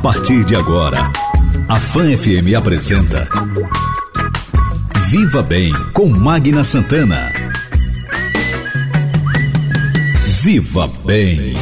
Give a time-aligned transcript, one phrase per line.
[0.00, 1.12] partir de agora,
[1.68, 3.28] a Fan FM apresenta
[5.10, 7.30] Viva Bem com Magna Santana.
[10.42, 11.54] Viva Bem.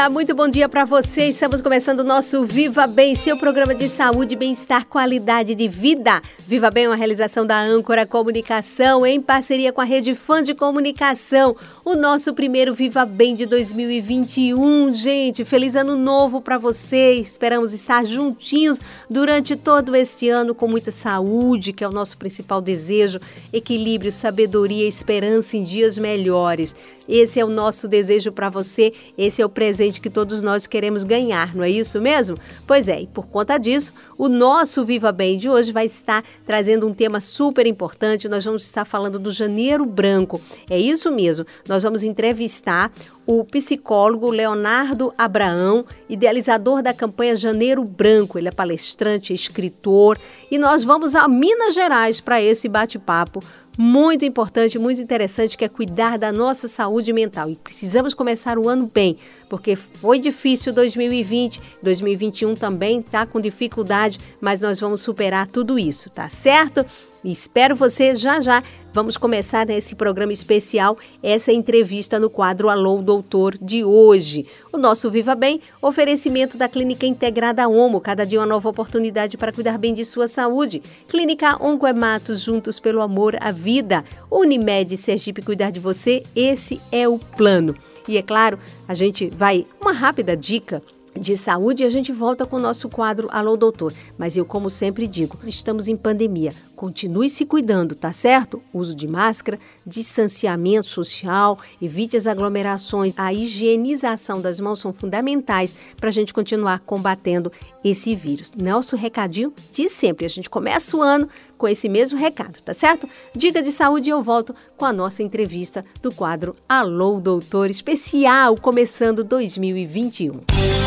[0.00, 1.26] Dia, muito bom dia para você.
[1.26, 6.22] Estamos começando o nosso Viva Bem, seu programa de saúde, bem-estar, qualidade de vida.
[6.46, 10.54] Viva Bem é uma realização da Âncora Comunicação, em parceria com a Rede Fã de
[10.54, 11.54] Comunicação.
[11.90, 15.44] O nosso primeiro Viva Bem de 2021, gente.
[15.44, 17.14] Feliz ano novo para você.
[17.14, 18.78] Esperamos estar juntinhos
[19.10, 23.18] durante todo este ano com muita saúde, que é o nosso principal desejo,
[23.52, 26.76] equilíbrio, sabedoria, esperança em dias melhores.
[27.10, 31.02] Esse é o nosso desejo para você, esse é o presente que todos nós queremos
[31.02, 32.36] ganhar, não é isso mesmo?
[32.68, 36.86] Pois é, e por conta disso, o nosso Viva Bem de hoje vai estar trazendo
[36.86, 38.28] um tema super importante.
[38.28, 40.40] Nós vamos estar falando do Janeiro Branco.
[40.70, 41.44] É isso mesmo.
[41.68, 42.92] Nós vamos entrevistar
[43.26, 48.38] o psicólogo Leonardo Abraão, idealizador da campanha Janeiro Branco.
[48.38, 50.18] Ele é palestrante, escritor,
[50.50, 53.42] e nós vamos a Minas Gerais para esse bate-papo
[53.78, 57.48] muito importante, muito interessante, que é cuidar da nossa saúde mental.
[57.48, 59.16] E precisamos começar o ano bem,
[59.50, 66.08] porque foi difícil 2020, 2021 também está com dificuldade, mas nós vamos superar tudo isso,
[66.08, 66.86] tá certo?
[67.22, 68.62] Espero você já já.
[68.94, 74.46] Vamos começar nesse programa especial, essa entrevista no quadro Alô Doutor de hoje.
[74.72, 79.52] O nosso Viva Bem, oferecimento da Clínica Integrada Homo, cada dia uma nova oportunidade para
[79.52, 80.82] cuidar bem de sua saúde.
[81.08, 84.04] Clínica Oncoematos, juntos pelo amor à vida.
[84.30, 87.76] Unimed Sergipe, cuidar de você, esse é o plano.
[88.08, 90.82] E é claro, a gente vai, uma rápida dica
[91.18, 93.92] de saúde e a gente volta com o nosso quadro Alô Doutor.
[94.16, 96.52] Mas eu, como sempre digo, estamos em pandemia.
[96.74, 98.62] Continue se cuidando, tá certo?
[98.72, 103.12] Uso de máscara, distanciamento social, evite as aglomerações.
[103.18, 107.52] A higienização das mãos são fundamentais para a gente continuar combatendo
[107.84, 108.52] esse vírus.
[108.56, 110.24] Nosso recadinho de sempre.
[110.24, 111.28] A gente começa o ano
[111.58, 113.06] com esse mesmo recado, tá certo?
[113.36, 119.22] Dica de saúde eu volto com a nossa entrevista do quadro Alô Doutor especial começando
[119.22, 120.79] 2021.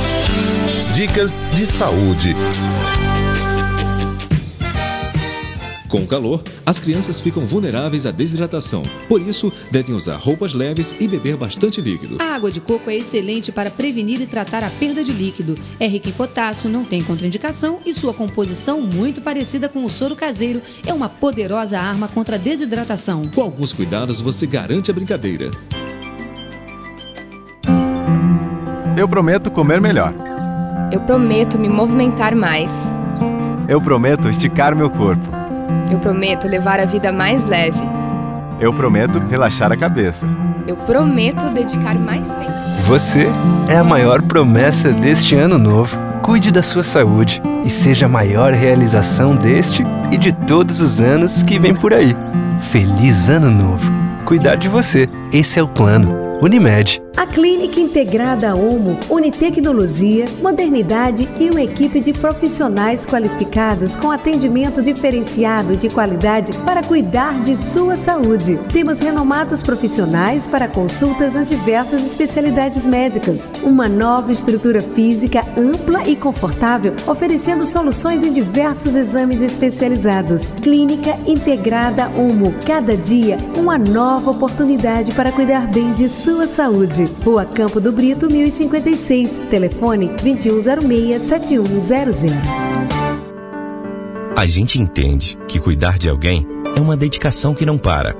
[0.94, 2.36] Dicas de saúde.
[5.90, 8.84] Com calor, as crianças ficam vulneráveis à desidratação.
[9.09, 12.18] Por isso, devem usar roupas leves e beber bastante líquido.
[12.20, 15.56] A água de coco é excelente para prevenir e tratar a perda de líquido.
[15.80, 20.16] É rica em potássio, não tem contraindicação e sua composição, muito parecida com o soro
[20.16, 23.24] caseiro, é uma poderosa arma contra a desidratação.
[23.34, 25.50] Com alguns cuidados, você garante a brincadeira.
[28.96, 30.32] Eu prometo comer melhor.
[30.94, 32.94] Eu prometo me movimentar mais.
[33.68, 35.28] Eu prometo esticar meu corpo.
[35.92, 37.81] Eu prometo levar a vida mais leve.
[38.59, 40.28] Eu prometo relaxar a cabeça.
[40.68, 42.54] Eu prometo dedicar mais tempo.
[42.86, 43.28] Você
[43.68, 45.98] é a maior promessa deste ano novo.
[46.22, 51.42] Cuide da sua saúde e seja a maior realização deste e de todos os anos
[51.42, 52.16] que vem por aí.
[52.60, 53.92] Feliz Ano Novo!
[54.25, 56.22] Cuidar de você, esse é o plano.
[56.44, 57.02] Unimed.
[57.16, 64.81] A Clínica Integrada Homo une tecnologia, modernidade e uma equipe de profissionais qualificados com atendimento
[64.81, 68.59] diferenciado de qualidade para cuidar de sua saúde.
[68.74, 73.50] Temos renomados profissionais para consultas nas diversas especialidades médicas.
[73.62, 80.46] Uma nova estrutura física ampla e confortável, oferecendo soluções em diversos exames especializados.
[80.62, 82.54] Clínica Integrada Homo.
[82.66, 87.05] Cada dia, uma nova oportunidade para cuidar bem de sua saúde.
[87.23, 89.29] Rua Campo do Brito, 1056.
[89.49, 92.33] Telefone 2106-7100.
[94.35, 96.45] A gente entende que cuidar de alguém
[96.75, 98.16] é uma dedicação que não para.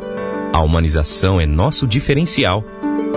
[0.54, 2.64] A humanização é nosso diferencial.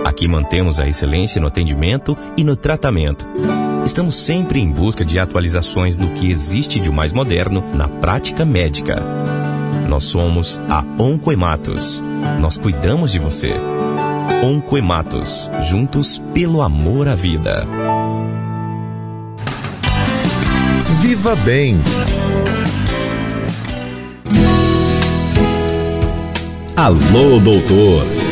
[0.03, 3.27] Aqui mantemos a excelência no atendimento e no tratamento.
[3.85, 8.95] Estamos sempre em busca de atualizações no que existe de mais moderno na prática médica.
[9.87, 12.03] Nós somos a Oncoematos.
[12.39, 13.53] Nós cuidamos de você.
[14.43, 17.65] Oncoematos, juntos pelo amor à vida.
[21.01, 21.81] Viva Bem.
[26.75, 28.26] Alô Doutor.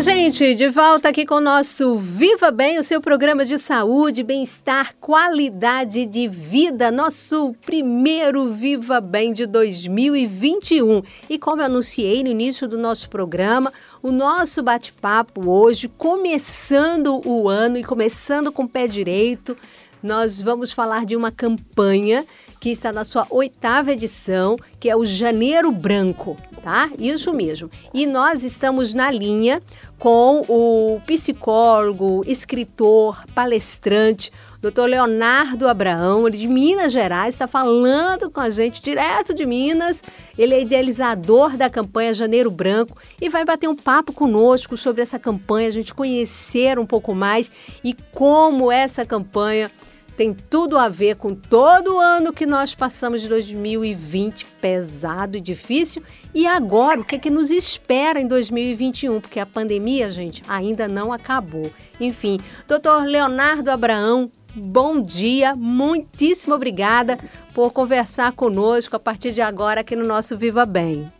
[0.00, 4.94] Gente, de volta aqui com o nosso Viva Bem, o seu programa de saúde, bem-estar,
[5.00, 11.02] qualidade de vida, nosso primeiro Viva Bem de 2021.
[11.28, 17.48] E como eu anunciei no início do nosso programa, o nosso bate-papo hoje, começando o
[17.48, 19.56] ano e começando com o pé direito,
[20.00, 22.24] nós vamos falar de uma campanha
[22.60, 26.90] que está na sua oitava edição, que é o Janeiro Branco, tá?
[26.98, 27.70] Isso mesmo.
[27.94, 29.62] E nós estamos na linha
[29.98, 34.86] com o psicólogo, escritor, palestrante, Dr.
[34.86, 40.02] Leonardo Abraão, ele de Minas Gerais, está falando com a gente direto de Minas.
[40.36, 45.16] Ele é idealizador da campanha Janeiro Branco e vai bater um papo conosco sobre essa
[45.16, 47.52] campanha, a gente conhecer um pouco mais
[47.84, 49.70] e como essa campanha
[50.18, 55.40] tem tudo a ver com todo o ano que nós passamos de 2020, pesado e
[55.40, 56.02] difícil,
[56.34, 60.88] e agora o que é que nos espera em 2021, porque a pandemia, gente, ainda
[60.88, 61.70] não acabou.
[62.00, 67.16] Enfim, doutor Leonardo Abraão, bom dia, muitíssimo obrigada
[67.54, 71.12] por conversar conosco a partir de agora aqui no nosso Viva Bem.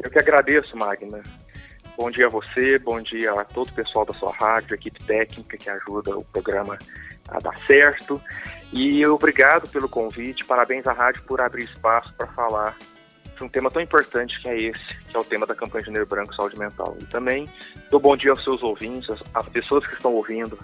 [0.00, 1.20] Eu que agradeço, Magna.
[1.96, 5.56] Bom dia a você, bom dia a todo o pessoal da sua rádio, equipe técnica
[5.56, 6.78] que ajuda o programa
[7.28, 8.20] a dar certo.
[8.72, 12.76] E obrigado pelo convite, parabéns à rádio por abrir espaço para falar
[13.36, 15.86] de um tema tão importante que é esse, que é o tema da campanha de
[15.86, 16.96] Janeiro Branco Saúde Mental.
[17.00, 17.48] E também
[17.90, 20.58] dou bom dia aos seus ouvintes, às pessoas que estão ouvindo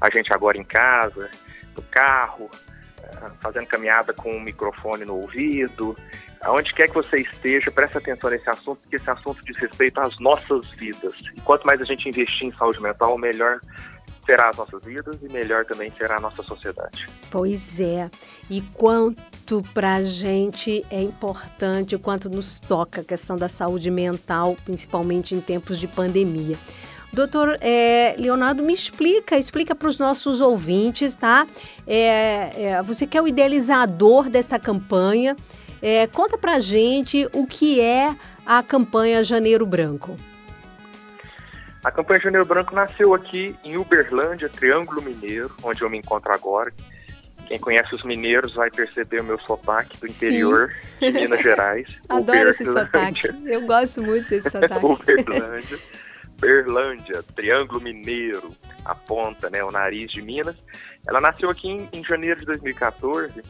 [0.00, 1.30] a gente agora em casa,
[1.74, 2.50] no carro,
[3.02, 5.96] eh, fazendo caminhada com o microfone no ouvido,
[6.42, 10.18] aonde quer que você esteja, preste atenção nesse assunto, porque esse assunto diz respeito às
[10.18, 11.14] nossas vidas.
[11.34, 13.60] E quanto mais a gente investir em saúde mental, melhor
[14.26, 17.08] será as nossas vidas e melhor também será a nossa sociedade.
[17.30, 18.10] Pois é.
[18.50, 23.90] E quanto para a gente é importante, o quanto nos toca a questão da saúde
[23.90, 26.58] mental, principalmente em tempos de pandemia.
[27.12, 31.46] Doutor é, Leonardo, me explica, explica para os nossos ouvintes, tá?
[31.86, 35.36] É, é, você que é o idealizador desta campanha,
[35.80, 38.14] é, conta para a gente o que é
[38.44, 40.16] a campanha Janeiro Branco.
[41.86, 46.72] A campanha Janeiro Branco nasceu aqui em Uberlândia, Triângulo Mineiro, onde eu me encontro agora.
[47.46, 51.12] Quem conhece os mineiros vai perceber o meu sotaque do interior Sim.
[51.12, 51.86] de Minas Gerais.
[52.08, 53.28] Adoro esse sotaque.
[53.44, 54.84] Eu gosto muito desse sotaque.
[54.84, 55.78] Uberlândia.
[56.40, 58.52] Berlândia, Triângulo Mineiro,
[58.84, 60.56] a ponta, né, o nariz de Minas.
[61.06, 63.42] Ela nasceu aqui em, em janeiro de 2014,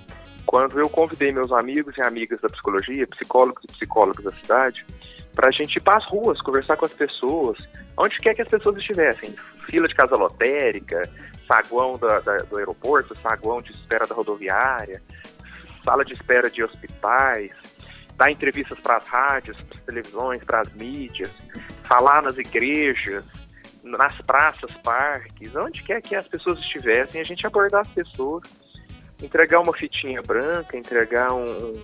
[0.44, 4.84] quando eu convidei meus amigos e amigas da psicologia, psicólogos e psicólogas da cidade,
[5.36, 7.58] para a gente ir para as ruas, conversar com as pessoas,
[7.96, 9.36] onde quer que as pessoas estivessem.
[9.66, 11.08] Fila de casa lotérica,
[11.46, 15.02] saguão da, da, do aeroporto, saguão de espera da rodoviária,
[15.84, 17.52] sala de espera de hospitais,
[18.16, 21.30] dar entrevistas para as rádios, para as televisões, para as mídias,
[21.84, 23.24] falar nas igrejas,
[23.84, 28.42] nas praças, parques, onde quer que as pessoas estivessem, a gente abordar as pessoas,
[29.22, 31.74] entregar uma fitinha branca, entregar um,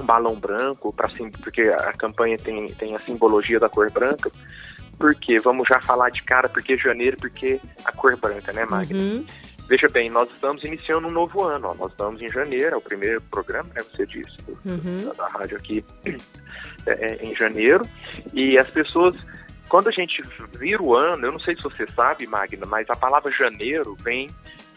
[0.00, 1.08] um balão branco, pra,
[1.42, 4.30] porque a campanha tem, tem a simbologia da cor branca.
[4.98, 9.00] Porque vamos já falar de cara, porque janeiro, porque a cor branca, né, Magna?
[9.00, 9.24] Uhum.
[9.70, 11.68] Veja bem, nós estamos iniciando um novo ano.
[11.68, 11.74] Ó.
[11.74, 13.82] Nós estamos em janeiro, é o primeiro programa, né?
[13.84, 14.36] Você disse,
[14.66, 15.06] uhum.
[15.06, 15.84] da, da, rádio aqui
[16.86, 17.86] é, é, em janeiro.
[18.34, 19.14] E as pessoas,
[19.68, 20.22] quando a gente
[20.58, 24.28] vira o ano, eu não sei se você sabe, Magna, mas a palavra janeiro vem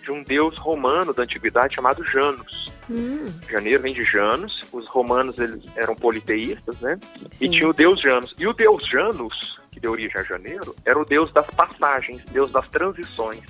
[0.03, 2.71] de um deus romano da antiguidade chamado Janus.
[2.89, 3.25] Hum.
[3.49, 4.61] Janeiro vem de Janus.
[4.71, 6.99] Os romanos eles eram politeístas, né?
[7.31, 7.45] Sim.
[7.45, 8.35] E tinha o deus Janus.
[8.37, 12.51] E o deus Janus, que deu origem a janeiro, era o deus das passagens, deus
[12.51, 13.43] das transições,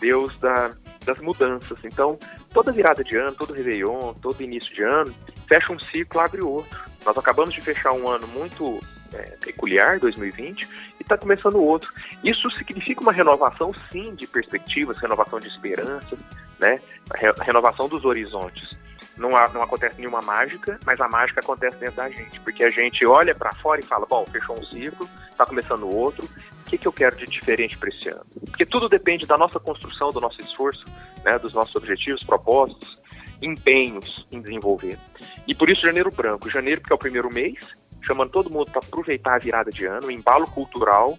[0.00, 0.70] deus da,
[1.04, 1.78] das mudanças.
[1.84, 2.18] Então,
[2.52, 5.14] toda virada de ano, todo Réveillon, todo início de ano,
[5.48, 6.78] fecha um ciclo, abre outro.
[7.04, 8.80] Nós acabamos de fechar um ano muito
[9.12, 10.68] é, peculiar, 2020, e
[11.02, 11.92] está começando outro.
[12.22, 16.18] Isso significa uma renovação, sim, de perspectivas, renovação de esperanças,
[16.62, 16.80] né?
[17.10, 18.70] A renovação dos horizontes.
[19.16, 22.70] Não, há, não acontece nenhuma mágica, mas a mágica acontece dentro da gente, porque a
[22.70, 26.78] gente olha para fora e fala: bom, fechou um ciclo, está começando outro, o que,
[26.78, 28.24] que eu quero de diferente para esse ano?
[28.46, 30.84] Porque tudo depende da nossa construção, do nosso esforço,
[31.24, 32.96] né, dos nossos objetivos, propósitos,
[33.42, 34.98] empenhos em desenvolver.
[35.46, 36.48] E por isso, janeiro branco.
[36.48, 37.58] Janeiro, porque é o primeiro mês,
[38.02, 41.18] chamando todo mundo para aproveitar a virada de ano, o embalo cultural,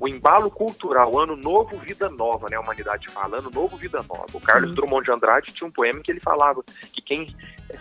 [0.00, 2.56] o embalo cultural, ano novo, vida nova, né?
[2.56, 4.26] A humanidade fala, ano novo, vida nova.
[4.32, 4.46] O Sim.
[4.46, 6.62] Carlos Drummond de Andrade tinha um poema que ele falava
[6.92, 7.34] que quem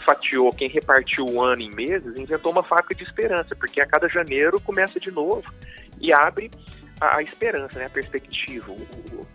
[0.03, 4.07] fatiou, quem repartiu o ano em meses, inventou uma faca de esperança, porque a cada
[4.07, 5.43] janeiro começa de novo
[5.99, 6.49] e abre
[6.99, 8.73] a, a esperança, né, a perspectiva.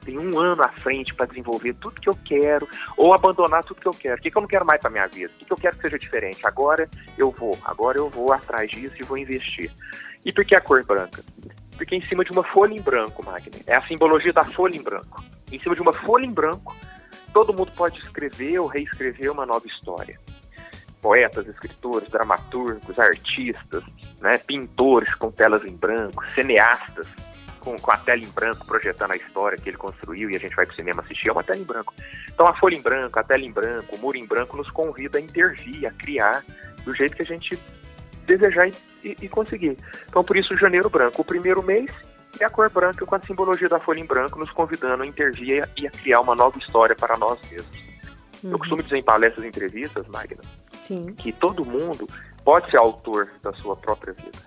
[0.04, 3.88] Tem um ano à frente para desenvolver tudo que eu quero ou abandonar tudo que
[3.88, 4.18] eu quero.
[4.18, 5.32] O que, que eu não quero mais para minha vida?
[5.34, 6.46] O que, que eu quero que seja diferente?
[6.46, 9.70] Agora eu vou, agora eu vou atrás disso e vou investir.
[10.24, 11.24] E por que a cor branca?
[11.76, 14.82] Porque em cima de uma folha em branco, Magna, é a simbologia da folha em
[14.82, 15.22] branco.
[15.50, 16.76] Em cima de uma folha em branco,
[17.32, 20.18] todo mundo pode escrever ou reescrever uma nova história.
[21.00, 23.82] Poetas, escritores, dramaturgos, artistas,
[24.20, 27.08] né, pintores com telas em branco, cineastas
[27.62, 30.54] com, com a tela em branco projetando a história que ele construiu e a gente
[30.54, 31.94] vai para o cinema assistir, é uma tela em branco.
[32.32, 35.18] Então a folha em branco, a tela em branco, o muro em branco nos convida
[35.18, 36.44] a intervir, a criar
[36.84, 37.58] do jeito que a gente
[38.26, 39.78] desejar e, e, e conseguir.
[40.08, 41.90] Então por isso janeiro branco, o primeiro mês
[42.40, 45.68] é a cor branca com a simbologia da folha em branco nos convidando a intervir
[45.76, 47.92] e a criar uma nova história para nós mesmos.
[48.42, 48.52] Uhum.
[48.52, 50.40] Eu costumo dizer em palestras e entrevistas, Magna,
[50.82, 51.14] Sim.
[51.14, 52.08] que todo mundo
[52.44, 54.38] pode ser autor da sua própria vida,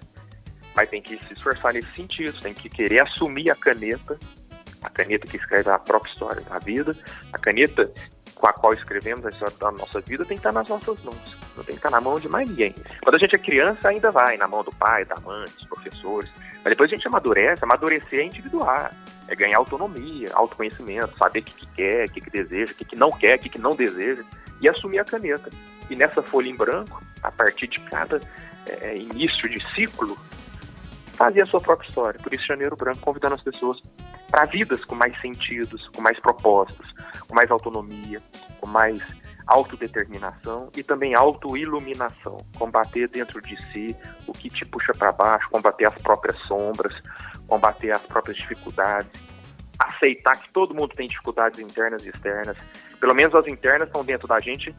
[0.75, 4.19] mas tem que se esforçar nesse sentido, tem que querer assumir a caneta,
[4.81, 6.95] a caneta que escreve a própria história da vida,
[7.31, 7.91] a caneta
[8.35, 11.37] com a qual escrevemos a história da nossa vida tem que estar nas nossas mãos,
[11.55, 12.75] não tem que estar na mão de mais ninguém.
[13.01, 16.29] Quando a gente é criança, ainda vai na mão do pai, da mãe, dos professores,
[16.57, 18.91] mas depois a gente amadurece, amadurecer é individuar,
[19.27, 22.85] é ganhar autonomia, autoconhecimento, saber o que, que quer, o que, que deseja, o que,
[22.85, 24.23] que não quer, o que, que não deseja,
[24.59, 25.49] e assumir a caneta.
[25.89, 28.19] E nessa folha em branco, a partir de cada
[28.67, 30.17] é, início de ciclo,
[31.15, 32.19] fazer a sua própria história.
[32.19, 33.81] Por isso, Janeiro Branco convidando as pessoas
[34.29, 36.93] para vidas com mais sentidos, com mais propósitos,
[37.27, 38.21] com mais autonomia,
[38.59, 39.01] com mais
[39.47, 43.95] autodeterminação e também autoiluminação, combater dentro de si
[44.27, 46.93] o que te puxa para baixo, combater as próprias sombras,
[47.47, 49.11] combater as próprias dificuldades,
[49.77, 52.57] aceitar que todo mundo tem dificuldades internas e externas,
[52.99, 54.73] pelo menos as internas estão dentro da gente,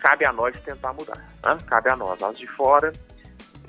[0.00, 1.58] cabe a nós tentar mudar, né?
[1.66, 2.20] cabe a nós.
[2.22, 2.92] As de fora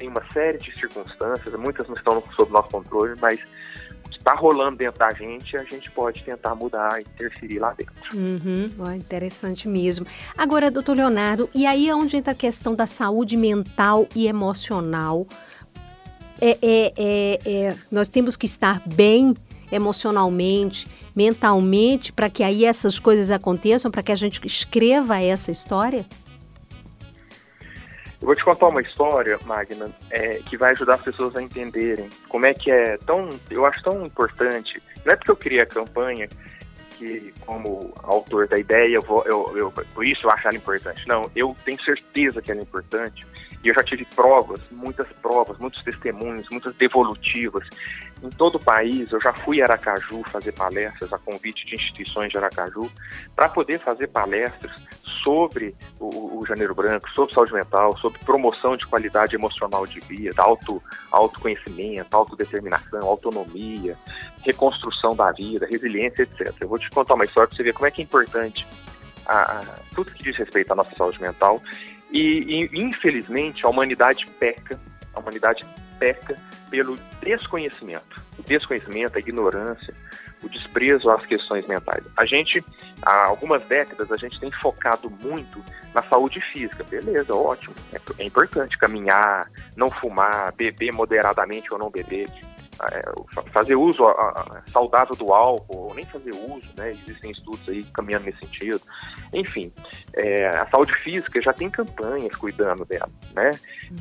[0.02, 3.40] tem uma série de circunstâncias, muitas não estão sob nosso controle, mas
[4.10, 8.18] está rolando dentro da gente, a gente pode tentar mudar e interferir lá dentro.
[8.18, 10.08] Uhum, ó, interessante mesmo.
[10.36, 15.28] Agora, doutor Leonardo, e aí é onde entra a questão da saúde mental e emocional?
[16.40, 19.36] É, é, é, é nós temos que estar bem
[19.72, 26.06] emocionalmente, mentalmente, para que aí essas coisas aconteçam, para que a gente escreva essa história?
[28.22, 32.08] Eu vou te contar uma história, Magna, é, que vai ajudar as pessoas a entenderem
[32.30, 34.80] como é que é tão, eu acho tão importante.
[35.04, 36.30] Não é porque eu criei a campanha
[37.00, 41.08] que, como autor da ideia, eu vou, eu, eu, por isso eu acho ela importante.
[41.08, 43.26] Não, eu tenho certeza que ela é importante.
[43.64, 47.68] E eu já tive provas, muitas provas, muitos testemunhos, muitas devolutivas.
[48.24, 52.30] Em todo o país, eu já fui a Aracaju fazer palestras a convite de instituições
[52.30, 52.90] de Aracaju
[53.36, 54.72] para poder fazer palestras
[55.24, 60.42] sobre o, o, Janeiro Branco, sobre saúde mental, sobre promoção de qualidade emocional de vida,
[60.42, 63.98] auto, autoconhecimento, autodeterminação, autonomia,
[64.44, 66.54] reconstrução da vida, resiliência, etc.
[66.60, 68.66] Eu vou te contar uma história para você ver como é que é importante
[69.26, 69.62] a, a,
[69.94, 71.62] tudo que diz respeito à nossa saúde mental.
[72.12, 74.80] E, e, infelizmente, a humanidade peca,
[75.14, 75.66] a humanidade
[76.00, 76.38] peca
[76.70, 78.22] pelo desconhecimento.
[78.38, 79.94] O desconhecimento, a ignorância,
[80.44, 82.04] o desprezo às questões mentais.
[82.18, 82.64] A gente,
[83.02, 85.64] há algumas décadas, a gente tem focado muito
[85.94, 86.84] na saúde física.
[86.84, 87.76] Beleza, ótimo.
[87.94, 92.28] É, é importante caminhar, não fumar, beber moderadamente ou não beber.
[92.92, 93.02] É,
[93.52, 94.04] fazer uso
[94.72, 96.92] saudável do álcool, ou nem fazer uso, né?
[96.92, 98.82] Existem estudos aí caminhando nesse sentido.
[99.34, 99.72] Enfim,
[100.14, 103.52] é, a saúde física já tem campanhas cuidando dela, né?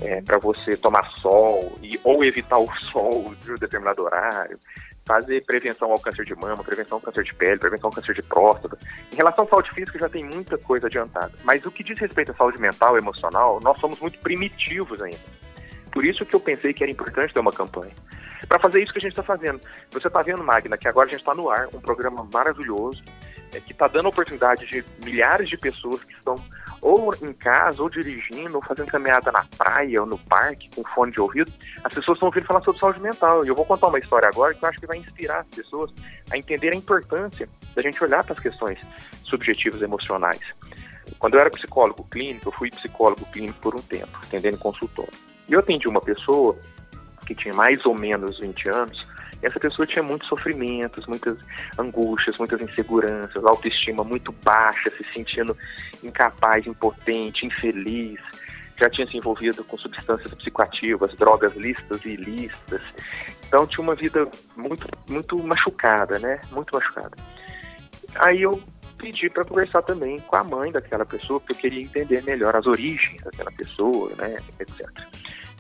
[0.01, 0.25] É, uhum.
[0.25, 4.59] para você tomar sol e, ou evitar o sol de um determinado horário
[5.11, 8.23] fazer prevenção ao câncer de mama, prevenção ao câncer de pele, prevenção ao câncer de
[8.23, 8.79] próstata.
[9.13, 11.33] Em relação à saúde física, já tem muita coisa adiantada.
[11.43, 15.19] Mas o que diz respeito à saúde mental e emocional, nós somos muito primitivos ainda.
[15.91, 17.93] Por isso que eu pensei que era importante ter uma campanha.
[18.49, 19.61] Para fazer isso que a gente está fazendo.
[19.91, 23.03] Você está vendo, Magna, que agora a gente está no ar, um programa maravilhoso,
[23.53, 26.37] é, que está dando oportunidade de milhares de pessoas que estão
[26.81, 31.13] ou em casa, ou dirigindo, ou fazendo caminhada na praia, ou no parque, com fone
[31.13, 31.53] de ouvido,
[31.85, 33.45] as pessoas estão ouvindo falar sobre saúde mental.
[33.45, 35.93] E eu vou contar uma história agora que eu acho que vai inspirar as pessoas
[36.31, 38.79] a entender a importância da gente olhar para as questões
[39.25, 40.41] subjetivas emocionais.
[41.19, 45.30] Quando eu era psicólogo clínico, eu fui psicólogo clínico por um tempo, atendendo consultório.
[45.51, 46.57] E eu atendi uma pessoa
[47.27, 49.07] que tinha mais ou menos 20 anos,
[49.43, 51.37] e essa pessoa tinha muitos sofrimentos, muitas
[51.77, 55.57] angústias, muitas inseguranças, autoestima muito baixa, se sentindo
[56.05, 58.21] incapaz, impotente, infeliz.
[58.79, 62.83] Já tinha se envolvido com substâncias psicoativas, drogas listas e ilícitas.
[63.47, 66.41] Então tinha uma vida muito, muito machucada, né?
[66.53, 67.17] Muito machucada.
[68.15, 68.63] Aí eu
[68.99, 72.67] pedi para conversar também com a mãe daquela pessoa, porque eu queria entender melhor as
[72.67, 74.87] origens daquela pessoa, né, etc.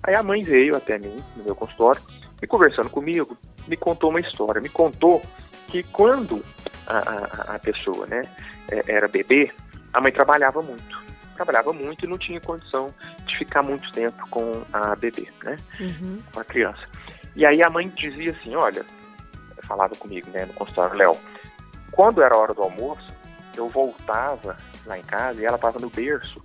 [0.03, 2.01] Aí a mãe veio até mim, no meu consultório,
[2.43, 3.37] e conversando comigo,
[3.69, 4.61] me contou uma história.
[4.61, 5.23] Me contou
[5.69, 6.43] que quando
[6.87, 8.23] a, a, a pessoa né,
[8.71, 9.53] é, era bebê,
[9.93, 11.01] a mãe trabalhava muito.
[11.37, 12.95] Trabalhava muito e não tinha condição
[13.27, 15.57] de ficar muito tempo com a bebê, né?
[15.81, 16.19] Uhum.
[16.33, 16.87] Com a criança.
[17.37, 18.85] E aí a mãe dizia assim, olha,
[19.63, 21.17] falava comigo, né, no consultório, Léo,
[21.93, 23.07] quando era hora do almoço,
[23.57, 26.43] eu voltava lá em casa e ela estava no berço.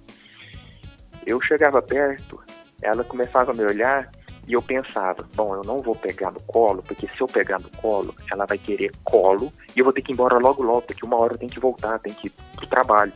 [1.26, 2.40] Eu chegava perto,
[2.82, 4.10] ela começava a me olhar
[4.48, 7.70] e eu pensava, bom, eu não vou pegar no colo, porque se eu pegar no
[7.82, 11.04] colo, ela vai querer colo e eu vou ter que ir embora logo logo, porque
[11.04, 13.12] uma hora eu tenho que voltar, tenho que ir pro trabalho.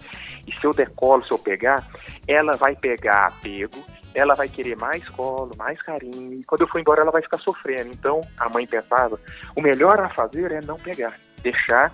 [0.47, 1.85] E se eu der colo, se eu pegar,
[2.27, 3.77] ela vai pegar apego,
[4.15, 7.37] ela vai querer mais colo, mais carinho, e quando eu for embora ela vai ficar
[7.37, 7.91] sofrendo.
[7.91, 9.19] Então a mãe pensava,
[9.55, 11.13] o melhor a fazer é não pegar,
[11.43, 11.93] deixar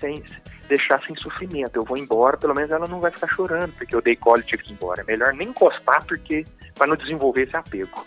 [0.00, 0.22] sem
[0.66, 1.76] deixar sem sofrimento.
[1.76, 4.44] Eu vou embora, pelo menos ela não vai ficar chorando, porque eu dei colo e
[4.44, 5.02] tive que ir embora.
[5.02, 8.06] É melhor nem encostar, porque para não desenvolver esse apego.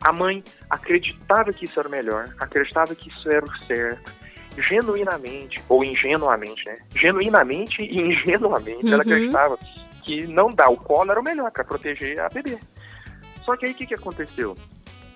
[0.00, 4.12] A mãe acreditava que isso era o melhor, acreditava que isso era o certo,
[4.58, 6.76] genuinamente, ou ingenuamente, né?
[6.94, 8.92] Genuinamente e ingenuamente, uhum.
[8.92, 9.58] ela acreditava
[10.04, 12.58] que não dar o colo era o melhor para proteger a bebê.
[13.44, 14.56] Só que aí o que, que aconteceu?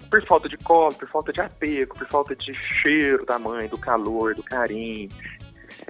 [0.08, 3.76] Por falta de colo, por falta de apego, por falta de cheiro da mãe, do
[3.76, 5.08] calor, do carinho,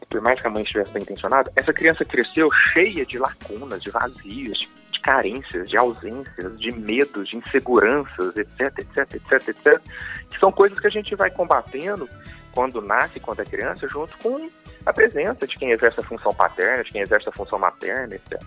[0.08, 3.90] por mais que a mãe estivesse bem intencionada, essa criança cresceu cheia de lacunas, de
[3.90, 4.68] vazios, de
[5.06, 9.82] carências, de ausências, de medos, de inseguranças, etc, etc, etc, etc,
[10.28, 12.08] que são coisas que a gente vai combatendo
[12.50, 14.48] quando nasce, quando é criança, junto com
[14.84, 18.42] a presença de quem exerce a função paterna, de quem exerce a função materna, etc.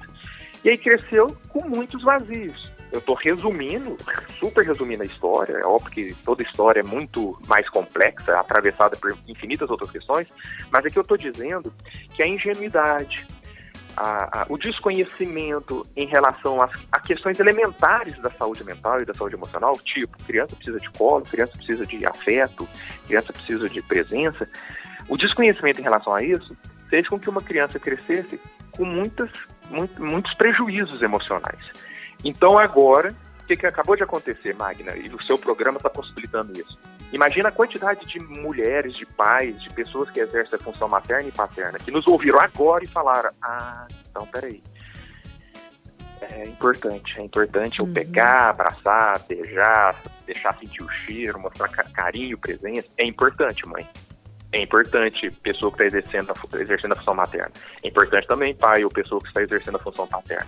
[0.62, 2.70] E aí cresceu com muitos vazios.
[2.92, 3.96] Eu estou resumindo,
[4.38, 5.54] super resumindo a história.
[5.54, 10.28] É óbvio que toda história é muito mais complexa, atravessada por infinitas outras questões,
[10.70, 11.72] mas aqui eu estou dizendo
[12.14, 13.26] que a ingenuidade,
[13.96, 19.14] a, a, o desconhecimento em relação às, a questões elementares da saúde mental e da
[19.14, 22.68] saúde emocional, tipo, criança precisa de colo, criança precisa de afeto,
[23.08, 24.48] criança precisa de presença,
[25.08, 26.56] o desconhecimento em relação a isso
[26.90, 28.40] fez com que uma criança crescesse
[28.72, 29.30] com muitas,
[29.70, 31.60] muito, muitos prejuízos emocionais.
[32.24, 33.16] Então agora,
[33.50, 36.78] que, que acabou de acontecer, Magna, e o seu programa está possibilitando isso?
[37.12, 41.32] Imagina a quantidade de mulheres, de pais, de pessoas que exercem a função materna e
[41.32, 44.62] paterna, que nos ouviram agora e falaram: ah, então peraí.
[46.22, 47.94] É importante, é importante eu uhum.
[47.94, 52.90] pegar, abraçar, beijar, deixar sentir o cheiro, mostrar carinho, presença.
[52.98, 53.88] É importante, mãe.
[54.52, 57.52] É importante pessoa que está exercendo, exercendo a função materna.
[57.82, 60.48] É importante também pai ou pessoa que está exercendo a função paterna.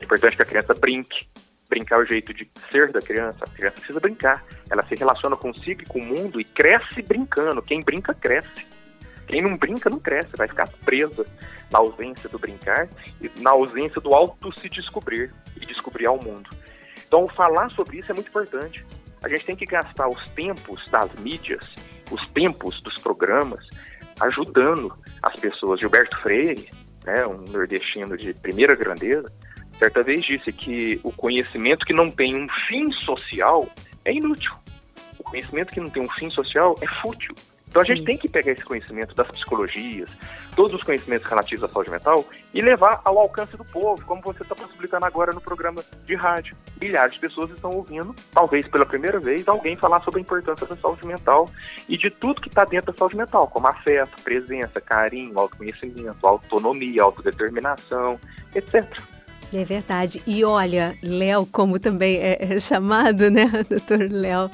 [0.00, 1.28] É importante que a criança brinque,
[1.70, 3.44] brincar é o jeito de ser da criança.
[3.44, 4.44] A criança precisa brincar.
[4.68, 7.62] Ela se relaciona consigo e com o mundo e cresce brincando.
[7.62, 8.66] Quem brinca, cresce.
[9.26, 10.36] Quem não brinca, não cresce.
[10.36, 11.24] Vai ficar presa
[11.70, 12.88] na ausência do brincar
[13.22, 16.50] e na ausência do auto se descobrir e descobrir ao mundo.
[17.06, 18.84] Então, falar sobre isso é muito importante.
[19.22, 21.64] A gente tem que gastar os tempos das mídias,
[22.10, 23.64] os tempos dos programas,
[24.20, 25.78] ajudando as pessoas.
[25.78, 26.70] Gilberto Freire,
[27.04, 29.30] né, um nordestino de primeira grandeza,
[29.80, 33.66] certa vez disse que o conhecimento que não tem um fim social
[34.04, 34.52] é inútil.
[35.18, 37.34] O conhecimento que não tem um fim social é fútil.
[37.70, 37.92] Então Sim.
[37.92, 40.10] a gente tem que pegar esse conhecimento das psicologias,
[40.56, 44.42] todos os conhecimentos relativos à saúde mental e levar ao alcance do povo, como você
[44.42, 46.56] está possibilitando agora no programa de rádio.
[46.80, 50.76] Milhares de pessoas estão ouvindo, talvez pela primeira vez, alguém falar sobre a importância da
[50.76, 51.48] saúde mental
[51.88, 57.02] e de tudo que está dentro da saúde mental, como afeto, presença, carinho, autoconhecimento, autonomia,
[57.02, 58.18] autodeterminação,
[58.52, 59.00] etc.
[59.52, 60.22] É verdade.
[60.26, 64.50] E olha, Léo, como também é, é chamado, né, doutor Léo?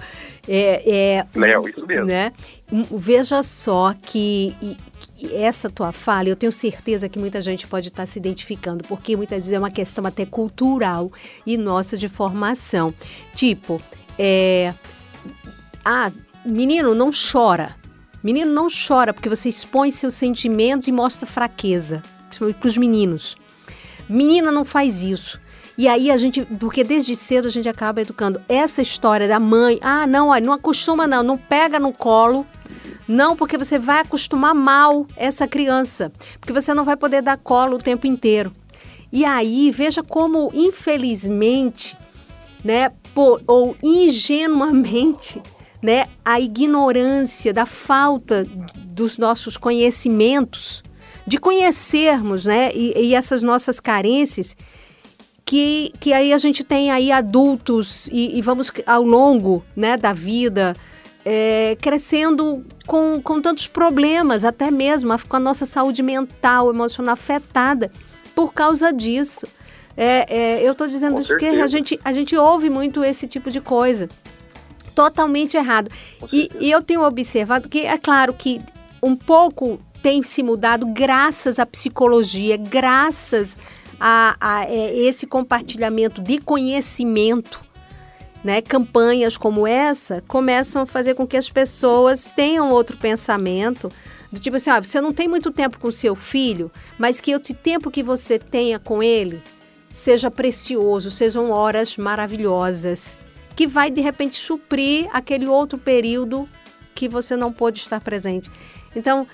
[0.48, 2.06] É, é, Léo, isso mesmo.
[2.06, 2.32] Né?
[2.90, 4.56] Veja só que,
[5.14, 9.16] que, essa tua fala, eu tenho certeza que muita gente pode estar se identificando, porque
[9.16, 11.12] muitas vezes é uma questão até cultural
[11.44, 12.94] e nossa de formação.
[13.34, 13.80] Tipo,
[14.18, 14.72] é,
[15.84, 16.10] ah,
[16.44, 17.76] menino, não chora.
[18.22, 23.36] Menino, não chora, porque você expõe seus sentimentos e mostra fraqueza, principalmente para os meninos.
[24.08, 25.40] Menina não faz isso.
[25.78, 29.78] E aí a gente, porque desde cedo a gente acaba educando essa história da mãe,
[29.82, 32.46] ah, não, não acostuma não, não pega no colo.
[33.06, 37.76] Não, porque você vai acostumar mal essa criança, porque você não vai poder dar colo
[37.76, 38.50] o tempo inteiro.
[39.12, 41.96] E aí, veja como infelizmente,
[42.64, 45.40] né, por, ou ingenuamente,
[45.80, 48.44] né, a ignorância da falta
[48.76, 50.82] dos nossos conhecimentos
[51.26, 54.56] de conhecermos, né, e, e essas nossas carências,
[55.44, 60.12] que, que aí a gente tem aí adultos e, e vamos ao longo, né, da
[60.12, 60.76] vida
[61.28, 67.90] é, crescendo com, com tantos problemas, até mesmo com a nossa saúde mental, emocional afetada
[68.32, 69.44] por causa disso.
[69.96, 73.50] É, é, eu estou dizendo isso porque a gente, a gente ouve muito esse tipo
[73.50, 74.08] de coisa.
[74.94, 75.90] Totalmente errado.
[76.32, 78.60] E, e, eu tenho observado que, é claro que
[79.02, 83.56] um pouco tem se mudado graças à psicologia, graças
[83.98, 87.60] a, a, é, esse compartilhamento de conhecimento.
[88.44, 88.62] Né?
[88.62, 93.90] Campanhas como essa começam a fazer com que as pessoas tenham outro pensamento.
[94.30, 97.52] Do tipo assim, ó, você não tem muito tempo com seu filho, mas que esse
[97.52, 99.42] tempo que você tenha com ele
[99.90, 103.18] seja precioso, sejam horas maravilhosas,
[103.56, 106.48] que vai de repente suprir aquele outro período
[106.94, 108.48] que você não pôde estar presente.
[108.94, 109.26] Então,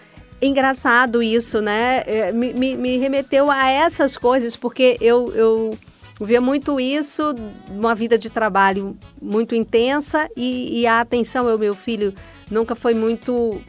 [0.47, 2.03] engraçado isso, né?
[2.07, 5.79] É, me, me, me remeteu a essas coisas, porque eu, eu
[6.21, 7.35] via muito isso,
[7.71, 12.13] uma vida de trabalho muito intensa e, e a atenção ao meu filho
[12.51, 13.63] nunca foi muito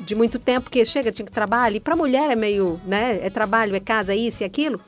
[0.00, 3.30] de muito tempo, porque chega, tinha que trabalhar, e para mulher é meio, né, é
[3.30, 4.80] trabalho, é casa, isso e aquilo.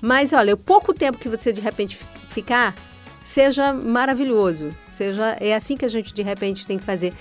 [0.00, 1.98] Mas olha, o pouco tempo que você de repente
[2.30, 2.74] ficar,
[3.22, 7.12] seja maravilhoso, seja é assim que a gente de repente tem que fazer.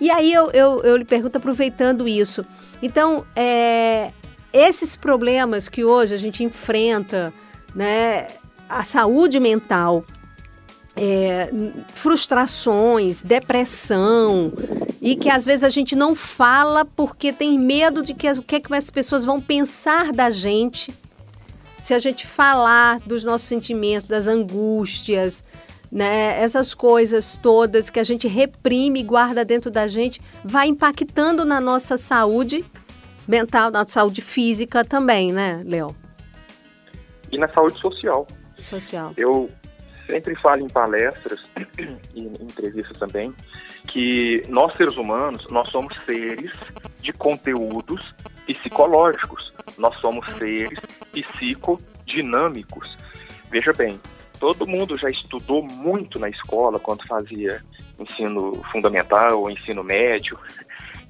[0.00, 2.44] E aí eu, eu, eu lhe pergunto, aproveitando isso,
[2.80, 4.12] então é,
[4.52, 7.32] esses problemas que hoje a gente enfrenta,
[7.74, 8.28] né,
[8.68, 10.04] a saúde mental,
[10.96, 11.50] é,
[11.94, 14.52] frustrações, depressão,
[15.00, 18.56] e que às vezes a gente não fala porque tem medo de que o que,
[18.56, 20.92] é que as pessoas vão pensar da gente
[21.80, 25.44] se a gente falar dos nossos sentimentos, das angústias,
[25.90, 31.44] né, essas coisas todas que a gente reprime e guarda dentro da gente, vai impactando
[31.44, 32.64] na nossa saúde
[33.26, 35.94] mental, na saúde física também, né, Léo?
[37.30, 38.26] E na saúde social.
[38.58, 39.12] Social.
[39.16, 39.50] Eu
[40.06, 41.44] sempre falo em palestras
[42.14, 43.32] e em entrevistas também
[43.88, 46.52] que nós seres humanos, nós somos seres
[47.00, 48.14] de conteúdos
[48.46, 49.52] psicológicos.
[49.76, 50.78] Nós somos seres
[51.12, 52.96] psicodinâmicos.
[53.50, 53.98] Veja bem,
[54.38, 57.62] todo mundo já estudou muito na escola quando fazia
[57.98, 60.38] ensino fundamental ou ensino médio.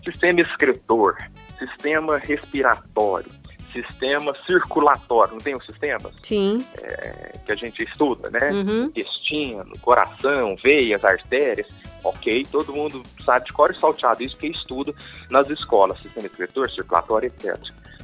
[0.05, 1.17] Sistema excretor,
[1.59, 3.31] sistema respiratório,
[3.73, 6.11] sistema circulatório, não tem um sistema?
[6.23, 6.65] Sim.
[6.83, 8.51] É, que a gente estuda, né?
[8.51, 8.85] Uhum.
[8.85, 11.67] Intestino, coração, veias, artérias.
[12.05, 14.95] Ok, todo mundo sabe de cor e salteado isso que estuda
[15.31, 17.59] nas escolas, sistema excretor, circulatório, etc.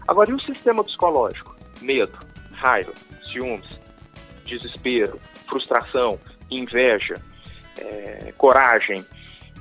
[0.06, 1.56] Agora, e o sistema psicológico?
[1.80, 2.18] Medo,
[2.52, 2.92] raiva,
[3.32, 3.66] ciúmes,
[4.44, 6.18] desespero, frustração,
[6.50, 7.20] inveja,
[7.78, 9.04] é, coragem,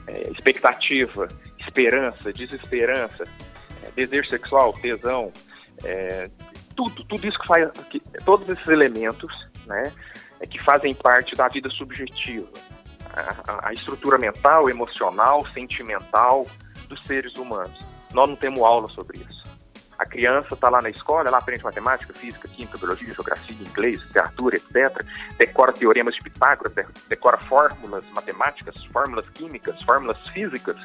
[0.08, 1.28] é, expectativa,
[1.60, 3.24] esperança, desesperança,
[3.84, 5.32] é, desejo sexual, tesão,
[5.84, 6.30] é,
[6.76, 9.32] tudo, tudo isso que faz, que, todos esses elementos,
[9.66, 9.92] né,
[10.40, 12.50] é, que fazem parte da vida subjetiva,
[13.14, 16.48] a, a, estrutura mental, emocional, sentimental
[16.88, 17.80] dos seres humanos.
[18.14, 19.33] Nós não temos aula sobre isso.
[20.04, 24.58] A criança está lá na escola, ela aprende matemática, física, química, biologia, geografia, inglês, literatura,
[24.58, 25.02] etc.
[25.38, 26.74] Decora teoremas de Pitágoras,
[27.08, 30.76] decora fórmulas matemáticas, fórmulas químicas, fórmulas físicas,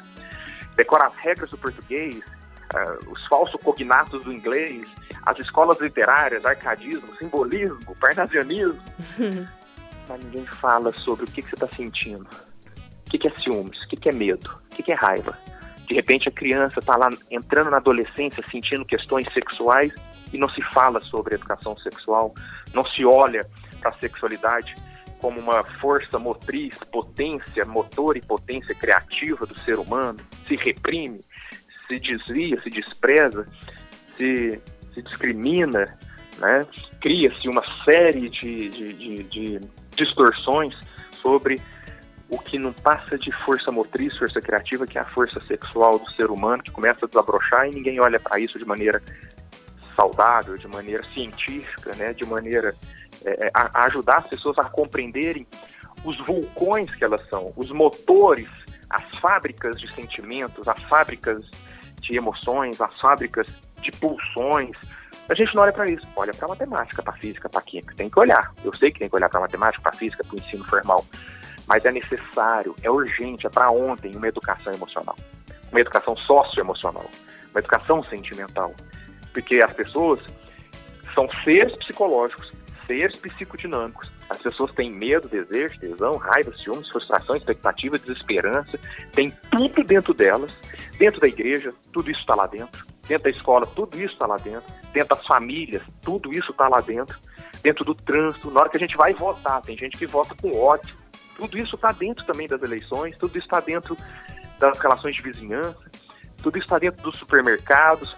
[0.77, 2.19] decora as regras do português,
[2.73, 4.85] uh, os falsos cognatos do inglês,
[5.25, 8.81] as escolas literárias, arcadismo, simbolismo, parnasianismo.
[10.07, 12.25] Mas ninguém fala sobre o que, que você está sentindo.
[13.05, 13.83] O que, que é ciúmes?
[13.83, 14.49] O que, que é medo?
[14.71, 15.37] O que, que é raiva?
[15.89, 19.91] De repente a criança está lá entrando na adolescência sentindo questões sexuais
[20.31, 22.33] e não se fala sobre educação sexual,
[22.71, 23.43] não se olha
[23.81, 24.75] para a sexualidade
[25.19, 31.19] como uma força motriz, potência motor e potência criativa do ser humano, se reprime,
[31.87, 33.47] se desvia, se despreza,
[34.15, 34.61] se,
[34.93, 35.97] se discrimina,
[36.37, 36.65] né?
[37.01, 39.59] cria-se uma série de, de, de, de
[39.95, 40.75] distorções
[41.13, 41.59] sobre
[42.29, 46.09] o que não passa de força motriz, força criativa, que é a força sexual do
[46.11, 49.01] ser humano, que começa a desabrochar e ninguém olha para isso de maneira
[49.95, 52.73] saudável, de maneira científica, né, de maneira
[53.25, 55.45] é, é, a, a ajudar as pessoas a compreenderem
[56.03, 58.47] os vulcões que elas são, os motores,
[58.89, 61.43] as fábricas de sentimentos, as fábricas
[62.01, 63.47] de emoções, as fábricas
[63.81, 64.75] de pulsões.
[65.27, 67.63] A gente não olha para isso, olha para a matemática, para a física, para a
[67.63, 67.93] química.
[67.95, 68.53] Tem que olhar.
[68.63, 70.63] Eu sei que tem que olhar para a matemática, para a física, para o ensino
[70.63, 71.05] formal.
[71.69, 75.15] Mas é necessário, é urgente, é para ontem uma educação emocional,
[75.71, 77.09] uma educação socioemocional,
[77.51, 78.73] uma educação sentimental.
[79.31, 80.19] Porque as pessoas
[81.13, 82.51] são seres psicológicos,
[82.85, 84.11] seres psicodinâmicos.
[84.29, 88.79] As pessoas têm medo, desejo, tesão, raiva, ciúmes, frustração, expectativa, desesperança.
[89.13, 90.51] Tem tudo dentro delas
[90.99, 92.85] Dentro da igreja, tudo isso está lá dentro.
[93.07, 94.63] Dentro da escola, tudo isso está lá dentro.
[94.91, 97.17] Dentro das famílias, tudo isso está lá dentro.
[97.63, 100.53] Dentro do trânsito, na hora que a gente vai votar, tem gente que vota com
[100.53, 100.93] ódio.
[101.39, 103.97] Tudo isso está dentro também das eleições, tudo isso está dentro
[104.59, 105.79] das relações de vizinhança,
[106.43, 108.13] tudo isso está dentro dos supermercados.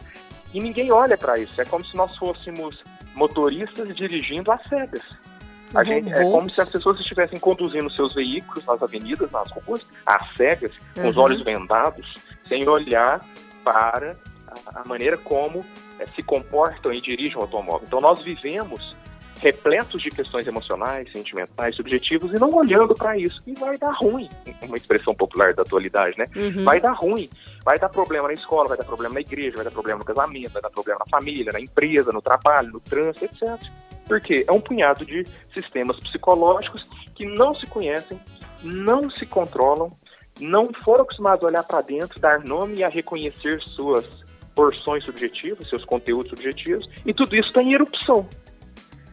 [0.53, 1.61] E ninguém olha para isso.
[1.61, 5.03] É como se nós fôssemos motoristas dirigindo às cegas.
[5.73, 9.85] A gente, é como se as pessoas estivessem conduzindo seus veículos nas avenidas, nas ruas,
[10.05, 11.21] às cegas, com os Uhum.
[11.21, 12.13] olhos vendados,
[12.47, 13.23] sem olhar
[13.63, 15.63] para a, a maneira como
[15.99, 17.83] eh, se comportam e dirigem o automóvel.
[17.87, 18.93] Então nós vivemos
[19.41, 23.41] repletos de questões emocionais, sentimentais, subjetivos, e não olhando para isso.
[23.47, 24.29] E vai dar ruim,
[24.61, 26.25] uma expressão popular da atualidade, né?
[26.35, 26.63] Uhum.
[26.63, 27.27] Vai dar ruim.
[27.65, 30.51] Vai dar problema na escola, vai dar problema na igreja, vai dar problema no casamento,
[30.51, 33.59] vai dar problema na família, na empresa, no trabalho, no trânsito, etc.
[34.07, 38.19] Porque é um punhado de sistemas psicológicos que não se conhecem,
[38.63, 39.91] não se controlam,
[40.39, 44.05] não foram acostumados a olhar para dentro, dar nome e a reconhecer suas
[44.55, 48.27] porções subjetivas, seus conteúdos subjetivos, e tudo isso está em erupção.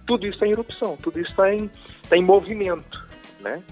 [0.08, 1.70] Tudo isso está em erupção, tudo isso está em,
[2.08, 3.06] tá em movimento,
[3.40, 3.62] né?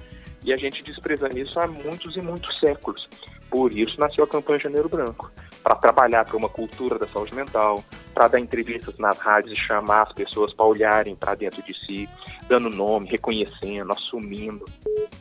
[0.45, 3.09] E a gente desprezando isso há muitos e muitos séculos.
[3.51, 7.83] Por isso nasceu a campanha Janeiro Branco, para trabalhar para uma cultura da saúde mental,
[8.13, 12.09] para dar entrevistas nas rádios e chamar as pessoas para olharem para dentro de si,
[12.47, 14.67] dando nome, reconhecendo, assumindo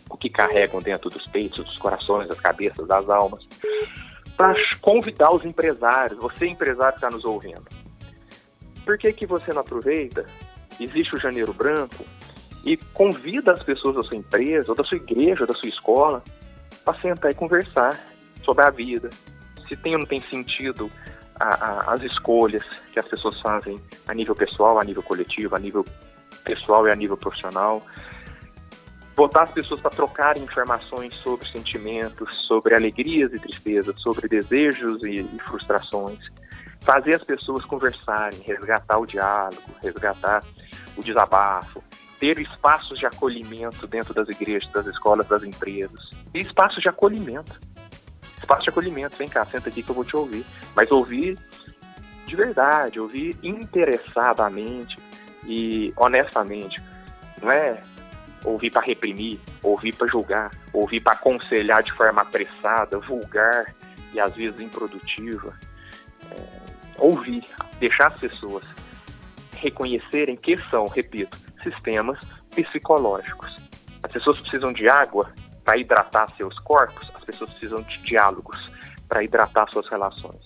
[0.09, 3.47] o que carregam dentro dos peitos, dos corações, das cabeças, das almas,
[4.35, 7.63] para convidar os empresários, você empresário que está nos ouvindo.
[8.83, 10.25] Por que, que você não aproveita?
[10.79, 12.05] Existe o Janeiro Branco
[12.65, 16.23] e convida as pessoas da sua empresa, ou da sua igreja, ou da sua escola,
[16.83, 17.99] para sentar e conversar
[18.43, 19.09] sobre a vida,
[19.67, 20.89] se tem ou não tem sentido
[21.39, 25.59] a, a, as escolhas que as pessoas fazem a nível pessoal, a nível coletivo, a
[25.59, 25.85] nível
[26.43, 27.81] pessoal e a nível profissional.
[29.15, 35.21] Botar as pessoas para trocarem informações sobre sentimentos, sobre alegrias e tristezas, sobre desejos e,
[35.21, 36.19] e frustrações.
[36.85, 40.43] Fazer as pessoas conversarem, resgatar o diálogo, resgatar
[40.95, 41.83] o desabafo,
[42.19, 46.11] ter espaços de acolhimento dentro das igrejas, das escolas, das empresas.
[46.33, 47.59] E espaços de acolhimento.
[48.37, 49.17] Espaço de acolhimento.
[49.17, 50.45] Vem cá, senta aqui que eu vou te ouvir.
[50.75, 51.37] Mas ouvir
[52.25, 54.97] de verdade, ouvir interessadamente
[55.45, 56.81] e honestamente.
[57.41, 57.79] Não é
[58.43, 63.73] ouvir para reprimir, ouvir para julgar, ouvir para aconselhar de forma apressada, vulgar
[64.13, 65.53] e às vezes improdutiva.
[66.97, 67.43] Ouvir,
[67.79, 68.63] deixar as pessoas
[69.57, 72.19] reconhecerem que são, repito, sistemas
[72.51, 73.57] psicológicos.
[74.03, 75.31] As pessoas precisam de água
[75.63, 78.69] para hidratar seus corpos, as pessoas precisam de diálogos
[79.09, 80.41] para hidratar suas relações.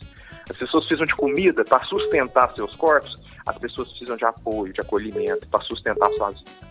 [0.49, 4.81] As pessoas precisam de comida para sustentar seus corpos, as pessoas precisam de apoio, de
[4.81, 6.69] acolhimento para sustentar suas vidas.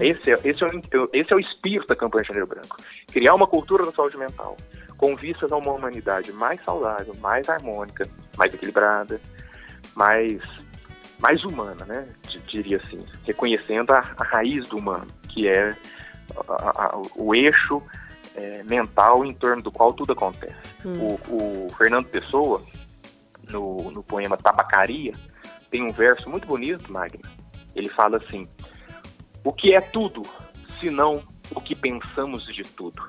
[0.00, 2.76] Esse é, esse, é o, esse é o espírito da campanha Janeiro Branco.
[3.08, 4.56] Criar uma cultura da saúde mental
[4.96, 9.20] com vistas a uma humanidade mais saudável, mais harmônica, mais equilibrada,
[9.94, 10.40] mais,
[11.18, 12.08] mais humana, né?
[12.48, 15.74] Diria assim, reconhecendo a, a raiz do humano, que é
[16.48, 17.82] a- a- o eixo
[18.34, 20.54] é, mental em torno do qual tudo acontece.
[20.84, 21.18] Hum.
[21.30, 22.62] O, o Fernando Pessoa,
[23.48, 25.12] no, no poema Tabacaria,
[25.70, 27.22] tem um verso muito bonito, Magna.
[27.74, 28.46] Ele fala assim:
[29.44, 30.22] O que é tudo,
[30.80, 31.22] senão
[31.54, 33.06] o que pensamos de tudo?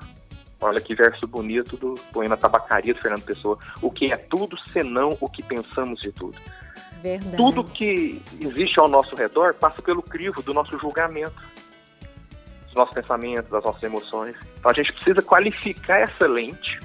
[0.60, 3.58] Olha que verso bonito do poema Tabacaria do Fernando Pessoa.
[3.80, 6.36] O que é tudo, senão o que pensamos de tudo?
[7.00, 7.36] Verdade.
[7.36, 11.40] Tudo que existe ao nosso redor passa pelo crivo do nosso julgamento,
[12.66, 14.34] dos nossos pensamentos, das nossas emoções.
[14.58, 16.80] Então a gente precisa qualificar essa lente.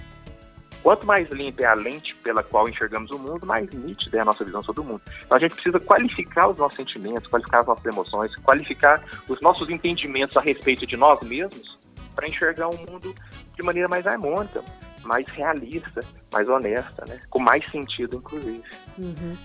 [0.83, 4.25] Quanto mais limpa é a lente pela qual enxergamos o mundo, mais nítida é a
[4.25, 5.01] nossa visão sobre o mundo.
[5.25, 9.69] Então a gente precisa qualificar os nossos sentimentos, qualificar as nossas emoções, qualificar os nossos
[9.69, 11.79] entendimentos a respeito de nós mesmos
[12.13, 13.15] para enxergar o mundo
[13.55, 14.63] de maneira mais harmônica,
[15.03, 17.19] mais realista, mais honesta, né?
[17.29, 18.63] com mais sentido, inclusive.
[18.97, 19.35] Uhum.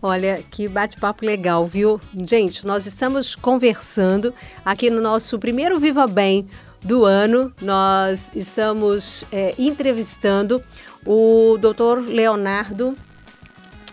[0.00, 2.00] Olha, que bate-papo legal, viu?
[2.14, 4.32] Gente, nós estamos conversando
[4.64, 6.48] aqui no nosso primeiro Viva Bem
[6.80, 7.52] do ano.
[7.60, 10.62] Nós estamos é, entrevistando
[11.04, 12.96] o doutor Leonardo,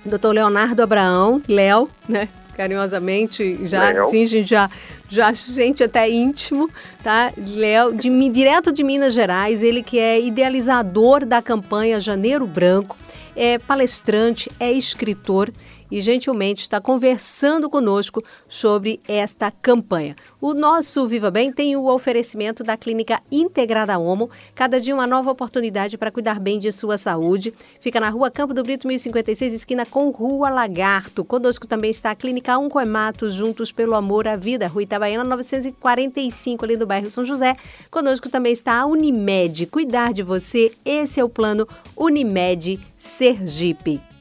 [0.05, 2.29] doutor Leonardo Abraão, Léo, né?
[2.55, 4.05] Carinhosamente, já, Léo.
[4.05, 4.69] sim, a gente já,
[5.09, 6.69] já sente até íntimo,
[7.03, 7.33] tá?
[7.37, 12.97] Léo, de, direto de Minas Gerais, ele que é idealizador da campanha Janeiro Branco,
[13.35, 15.51] é palestrante, é escritor
[15.89, 20.15] e gentilmente está conversando conosco sobre esta campanha.
[20.41, 25.31] O nosso Viva Bem tem o oferecimento da Clínica Integrada Homo, cada dia uma nova
[25.31, 27.53] oportunidade para cuidar bem de sua saúde.
[27.79, 31.23] Fica na rua Campo do Brito, 1056, esquina com Rua Lagarto.
[31.23, 36.77] Conosco também está a Clínica Uncoemato, juntos pelo amor à vida, Rua Itabaiana 945, ali
[36.77, 37.55] do bairro São José.
[37.89, 44.14] Conosco também está a Unimed, cuidar de você, esse é o plano Unimed Sergipe.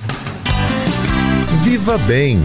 [1.62, 2.44] Viva Bem.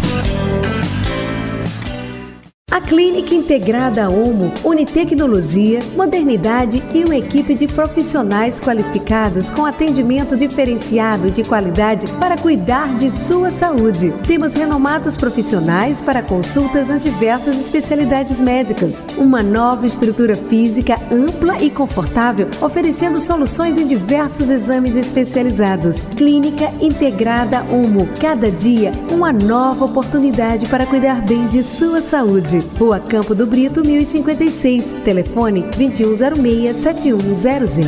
[2.72, 9.66] A A Clínica Integrada Omo une tecnologia, modernidade e uma equipe de profissionais qualificados com
[9.66, 14.14] atendimento diferenciado de qualidade para cuidar de sua saúde.
[14.26, 19.04] Temos renomados profissionais para consultas nas diversas especialidades médicas.
[19.18, 26.00] Uma nova estrutura física ampla e confortável, oferecendo soluções em diversos exames especializados.
[26.16, 28.08] Clínica Integrada Omo.
[28.22, 32.59] Cada dia, uma nova oportunidade para cuidar bem de sua saúde.
[32.60, 34.84] Rua Campo do Brito, 1056.
[35.04, 37.86] Telefone 2106-7100.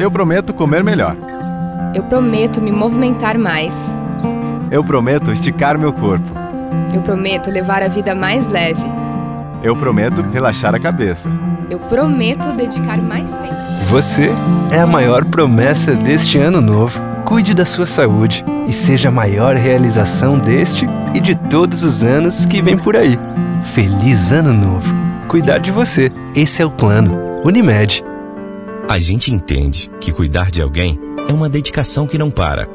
[0.00, 1.16] Eu prometo comer melhor.
[1.94, 3.94] Eu prometo me movimentar mais.
[4.70, 6.30] Eu prometo esticar meu corpo.
[6.94, 8.82] Eu prometo levar a vida mais leve.
[9.62, 11.30] Eu prometo relaxar a cabeça.
[11.68, 13.54] Eu prometo dedicar mais tempo.
[13.88, 14.30] Você
[14.72, 17.00] é a maior promessa deste ano novo.
[17.24, 22.46] Cuide da sua saúde e seja a maior realização deste e de todos os anos
[22.46, 23.18] que vem por aí.
[23.64, 24.94] Feliz Ano Novo!
[25.28, 27.42] Cuidar de você, esse é o plano.
[27.44, 28.04] Unimed.
[28.88, 32.68] A gente entende que cuidar de alguém é uma dedicação que não para.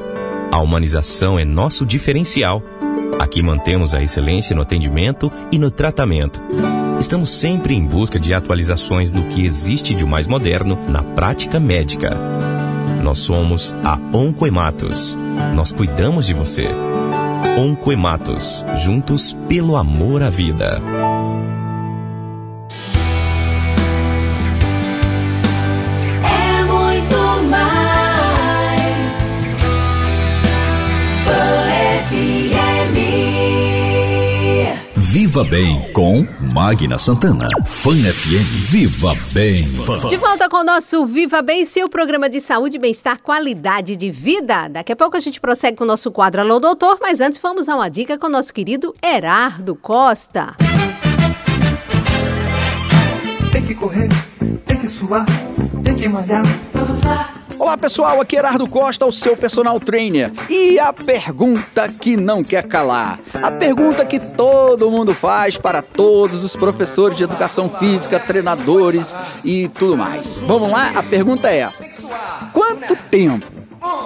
[0.52, 2.62] A humanização é nosso diferencial.
[3.18, 6.42] Aqui mantemos a excelência no atendimento e no tratamento.
[7.00, 12.10] Estamos sempre em busca de atualizações no que existe de mais moderno na prática médica.
[13.02, 15.16] Nós somos a Oncoematos.
[15.54, 16.68] Nós cuidamos de você.
[17.58, 20.78] Oncoematos, juntos pelo amor à vida.
[35.16, 37.46] Viva Bem com Magna Santana.
[37.64, 38.68] Fã FM.
[38.68, 39.64] Viva Bem.
[40.10, 44.68] De volta com o nosso Viva Bem, seu programa de saúde, bem-estar, qualidade de vida.
[44.68, 47.66] Daqui a pouco a gente prossegue com o nosso quadro Alô Doutor, mas antes vamos
[47.66, 50.54] a uma dica com o nosso querido Herardo Costa.
[53.50, 54.10] Tem que correr,
[54.66, 55.24] tem que suar,
[55.82, 56.44] tem que malhar.
[57.58, 60.30] Olá pessoal, aqui é Herardo Costa, o seu personal trainer.
[60.48, 63.18] E a pergunta que não quer calar.
[63.42, 69.68] A pergunta que todo mundo faz para todos os professores de educação física, treinadores e
[69.68, 70.38] tudo mais.
[70.40, 70.92] Vamos lá?
[70.96, 71.84] A pergunta é essa:
[72.52, 73.46] Quanto tempo?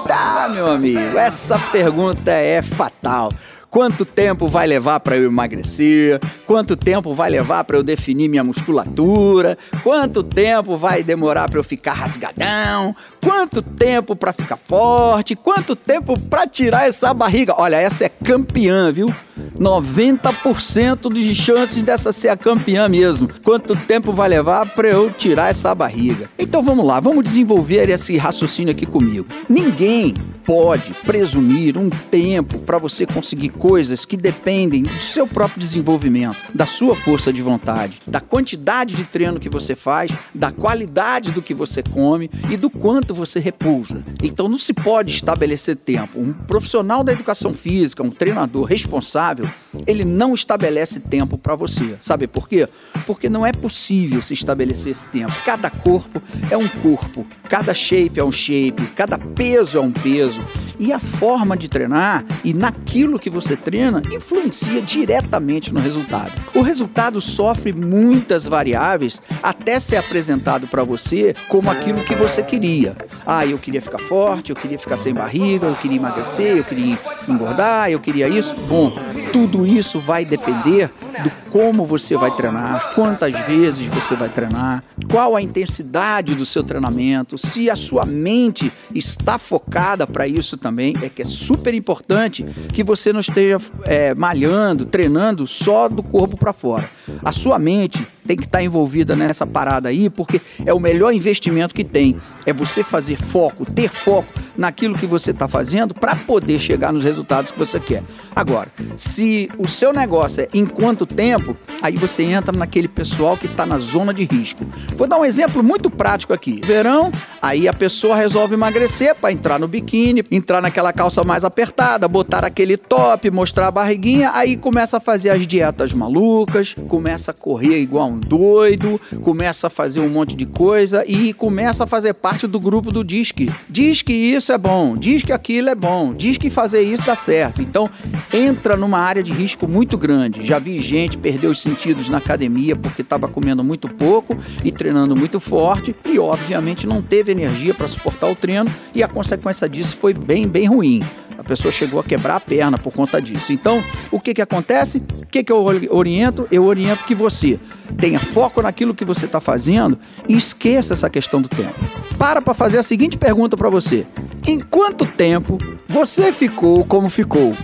[0.06, 3.32] Tá, meu amigo, essa pergunta é fatal.
[3.70, 6.18] Quanto tempo vai levar para eu emagrecer?
[6.44, 9.56] Quanto tempo vai levar para eu definir minha musculatura?
[9.84, 12.96] Quanto tempo vai demorar para eu ficar rasgadão?
[13.22, 15.37] Quanto tempo para ficar forte?
[15.37, 17.54] Quanto tempo para tirar essa barriga?
[17.56, 19.14] Olha, essa é campeã, viu?
[19.59, 23.28] 90% de chances dessa ser a campeã mesmo.
[23.42, 26.30] Quanto tempo vai levar para eu tirar essa barriga?
[26.38, 29.26] Então vamos lá, vamos desenvolver esse raciocínio aqui comigo.
[29.48, 36.38] Ninguém pode presumir um tempo para você conseguir coisas que dependem do seu próprio desenvolvimento,
[36.54, 41.42] da sua força de vontade, da quantidade de treino que você faz, da qualidade do
[41.42, 44.02] que você come e do quanto você repousa.
[44.22, 46.20] Então não se pode estabelecer tempo.
[46.20, 49.48] Um profissional da educação física, um treinador responsável,
[49.86, 51.96] ele não estabelece tempo para você.
[52.00, 52.68] Sabe por quê?
[53.06, 55.32] Porque não é possível se estabelecer esse tempo.
[55.44, 60.44] Cada corpo é um corpo, cada shape é um shape, cada peso é um peso.
[60.80, 66.32] E a forma de treinar e naquilo que você treina influencia diretamente no resultado.
[66.54, 72.96] O resultado sofre muitas variáveis até ser apresentado para você como aquilo que você queria.
[73.26, 76.98] Ah, eu queria ficar forte, eu queria ficar sem barriga, eu queria emagrecer, eu queria
[77.28, 78.54] engordar, eu queria isso.
[78.66, 78.90] Bom,
[79.32, 80.90] tudo isso vai depender
[81.22, 86.62] do como você vai treinar, quantas vezes você vai treinar, qual a intensidade do seu
[86.62, 92.44] treinamento, se a sua mente está focada para isso também, é que é super importante
[92.72, 96.88] que você não esteja é, malhando, treinando só do corpo para fora.
[97.24, 101.74] A sua mente tem que estar envolvida nessa parada aí, porque é o melhor investimento
[101.74, 102.16] que tem.
[102.46, 107.02] É você fazer foco, ter foco naquilo que você está fazendo para poder chegar nos
[107.02, 108.04] resultados que você quer.
[108.34, 113.46] Agora, se o seu negócio é em quanto tempo, aí você entra naquele pessoal que
[113.46, 114.64] está na zona de risco.
[114.96, 116.60] Vou dar um exemplo muito prático aqui.
[116.64, 117.10] Verão,
[117.42, 122.44] aí a pessoa resolve emagrecer para entrar no biquíni, entrar naquela calça mais apertada, botar
[122.44, 127.78] aquele top, mostrar a barriguinha, aí começa a fazer as dietas malucas, começa a correr
[127.78, 132.46] igual um doido, começa a fazer um monte de coisa e começa a fazer parte
[132.46, 133.52] do grupo do Disque.
[133.68, 137.16] Diz que isso é bom, diz que aquilo é bom, diz que fazer isso dá
[137.16, 137.62] certo.
[137.62, 137.88] Então,
[138.33, 140.46] entra numa área de risco muito grande.
[140.46, 145.16] Já vi gente perder os sentidos na academia porque estava comendo muito pouco e treinando
[145.16, 149.96] muito forte e, obviamente, não teve energia para suportar o treino e a consequência disso
[149.96, 151.02] foi bem, bem ruim.
[151.40, 153.50] A pessoa chegou a quebrar a perna por conta disso.
[153.50, 154.98] Então, o que que acontece?
[155.22, 156.47] O que que eu oriento?
[156.51, 157.59] Eu oriento que você
[157.99, 161.78] tenha foco naquilo que você está fazendo e esqueça essa questão do tempo.
[162.18, 164.07] Para para fazer a seguinte pergunta para você:
[164.47, 167.55] em quanto tempo você ficou como ficou?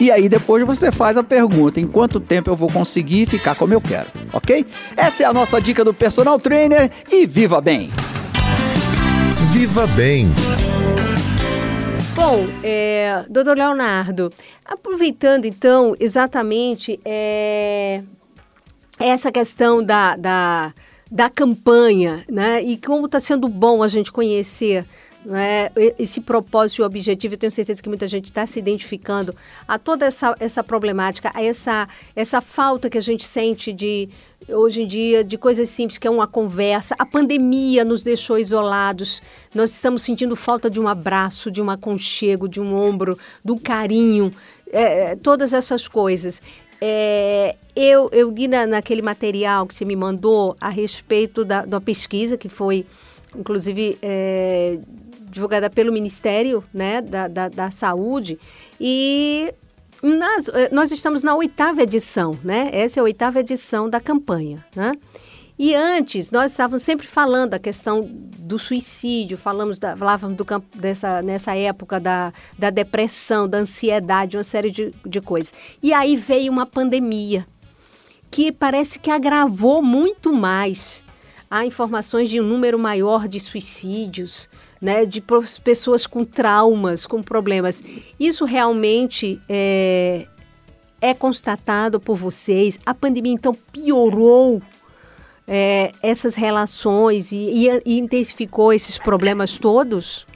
[0.00, 3.74] E aí depois você faz a pergunta: em quanto tempo eu vou conseguir ficar como
[3.74, 4.08] eu quero?
[4.32, 4.66] Ok?
[4.96, 7.90] Essa é a nossa dica do personal trainer e viva bem!
[9.52, 10.28] Viva bem!
[12.14, 14.30] Bom, é, doutor Leonardo,
[14.64, 18.02] aproveitando então exatamente é,
[19.08, 20.74] essa questão da, da,
[21.10, 22.62] da campanha, né?
[22.62, 24.86] E como está sendo bom a gente conhecer
[25.24, 29.34] né, esse propósito e objetivo, eu tenho certeza que muita gente está se identificando
[29.66, 34.08] a toda essa, essa problemática, a essa, essa falta que a gente sente de
[34.48, 36.96] hoje em dia de coisas simples, que é uma conversa.
[36.98, 39.22] A pandemia nos deixou isolados.
[39.54, 44.32] Nós estamos sentindo falta de um abraço, de um aconchego, de um ombro, do carinho,
[44.72, 46.42] é, todas essas coisas.
[46.84, 51.80] É, eu, eu li na, naquele material que você me mandou a respeito da, da
[51.80, 52.84] pesquisa que foi,
[53.36, 54.80] inclusive, é,
[55.30, 58.36] divulgada pelo Ministério né, da, da, da Saúde.
[58.80, 59.54] E
[60.02, 62.68] nas, eh, nós estamos na oitava edição, né?
[62.72, 64.94] Essa é a oitava edição da campanha, né?
[65.58, 70.66] E antes, nós estávamos sempre falando da questão do suicídio, falamos da, falávamos do campo
[70.76, 75.52] dessa, nessa época da, da depressão, da ansiedade, uma série de, de coisas.
[75.82, 77.46] E aí veio uma pandemia,
[78.30, 81.04] que parece que agravou muito mais.
[81.50, 84.48] Há informações de um número maior de suicídios,
[84.80, 85.22] né, de
[85.62, 87.82] pessoas com traumas, com problemas.
[88.18, 90.26] Isso realmente é,
[91.00, 92.80] é constatado por vocês?
[92.84, 94.60] A pandemia, então, piorou
[95.46, 100.26] é, essas relações e, e, e, intensificou esses problemas todos?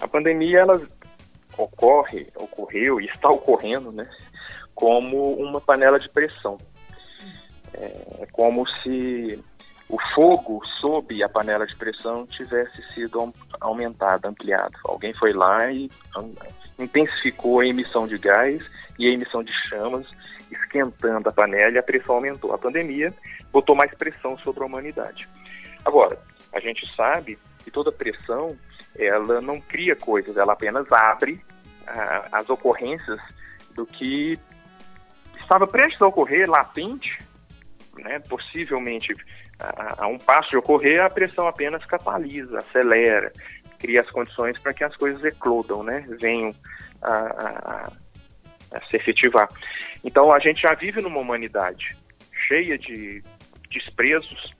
[0.00, 0.80] A pandemia, ela
[1.56, 4.08] ocorre, ocorreu e está ocorrendo, né,
[4.74, 6.58] como uma panela de pressão.
[7.74, 9.38] É como se
[9.88, 14.74] o fogo sob a panela de pressão tivesse sido aumentado, ampliado.
[14.84, 15.90] Alguém foi lá e
[16.78, 18.62] intensificou a emissão de gás
[18.98, 20.06] e a emissão de chamas,
[20.50, 22.52] esquentando a panela e a pressão aumentou.
[22.52, 23.12] A pandemia
[23.52, 25.28] botou mais pressão sobre a humanidade.
[25.84, 26.18] Agora,
[26.52, 28.56] a gente sabe que toda pressão
[28.96, 31.40] ela não cria coisas, ela apenas abre
[31.86, 33.20] ah, as ocorrências
[33.74, 34.38] do que
[35.40, 37.18] estava prestes a ocorrer, latente,
[37.96, 39.14] né, possivelmente
[39.58, 43.32] a, a, um passo de ocorrer, a pressão apenas catalisa, acelera,
[43.78, 46.04] cria as condições para que as coisas eclodam, né?
[46.20, 46.54] venham
[47.00, 47.92] a, a,
[48.72, 49.48] a, se efetivar.
[50.04, 51.96] Então a gente já vive numa humanidade
[52.46, 53.22] cheia de
[53.70, 54.54] desprezos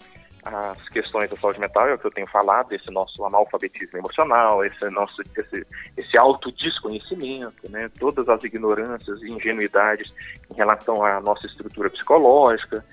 [0.44, 4.64] às questões da saúde mental, é o que eu tenho falado, esse nosso analfabetismo emocional,
[4.64, 7.90] esse nosso esse, esse autodesconhecimento, né?
[7.98, 10.12] todas as ignorâncias e ingenuidades
[10.50, 12.84] em relação à nossa estrutura psicológica,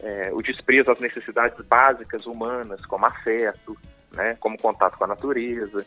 [0.00, 3.76] é, o desprezo às necessidades básicas humanas, como afeto,
[4.12, 5.86] né, como contato com a natureza,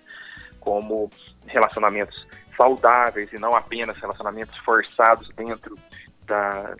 [0.60, 1.10] como
[1.48, 2.28] relacionamentos
[2.60, 5.78] saudáveis e não apenas relacionamentos forçados dentro
[6.28, 6.76] da,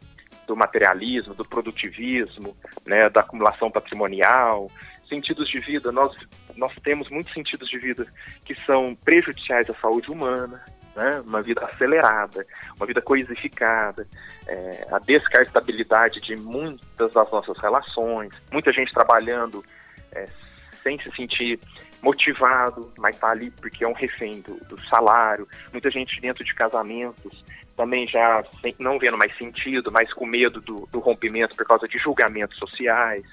[0.46, 2.54] do materialismo, do produtivismo,
[2.86, 4.70] né, da acumulação patrimonial,
[5.08, 5.90] sentidos de vida.
[5.90, 6.14] Nós,
[6.58, 8.06] nós temos muitos sentidos de vida
[8.44, 10.62] que são prejudiciais à saúde humana,
[10.96, 11.22] né?
[11.26, 14.06] uma vida acelerada, uma vida coisificada,
[14.48, 19.64] é, a descartabilidade de muitas das nossas relações, muita gente trabalhando
[20.12, 20.28] é,
[20.84, 21.58] sem se sentir
[22.02, 26.54] motivado, mas está ali porque é um refém do, do, salário, muita gente dentro de
[26.54, 27.44] casamentos
[27.76, 31.88] também já sem, não vendo mais sentido, mas com medo do, do rompimento por causa
[31.88, 33.24] de julgamentos sociais,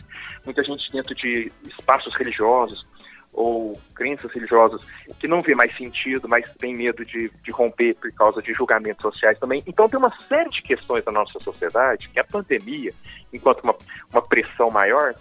[0.44, 2.86] muita gente dentro de espaços religiosos
[3.32, 4.80] ou crenças religiosas
[5.20, 9.02] que não vê mais sentido, mas tem medo de, de romper por causa de julgamentos
[9.02, 9.62] sociais também.
[9.66, 12.94] Então tem uma série de questões na nossa sociedade que a pandemia,
[13.32, 13.74] enquanto uma,
[14.10, 15.14] uma pressão maior,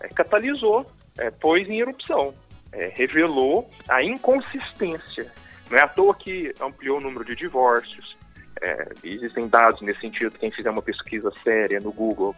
[0.00, 0.84] é, catalisou,
[1.16, 2.34] é, pôs em erupção,
[2.72, 5.30] é, revelou a inconsistência.
[5.70, 8.16] Não é à toa que ampliou o número de divórcios,
[8.62, 12.34] é, existem dados nesse sentido, quem fizer uma pesquisa séria no Google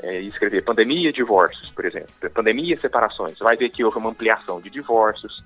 [0.00, 4.60] é, e escrever pandemia divórcios, por exemplo, pandemia separações, vai ver que houve uma ampliação
[4.60, 5.44] de divórcios,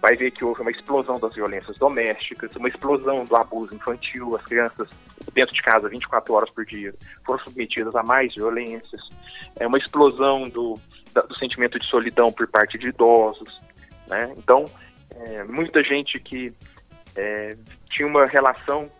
[0.00, 4.44] vai ver que houve uma explosão das violências domésticas, uma explosão do abuso infantil, as
[4.44, 4.88] crianças
[5.32, 6.92] dentro de casa 24 horas por dia
[7.24, 9.00] foram submetidas a mais violências,
[9.58, 10.78] é uma explosão do,
[11.14, 13.60] do sentimento de solidão por parte de idosos,
[14.06, 14.32] né?
[14.36, 14.64] Então,
[15.14, 16.52] é, muita gente que
[17.16, 17.56] é,
[17.90, 18.90] tinha uma relação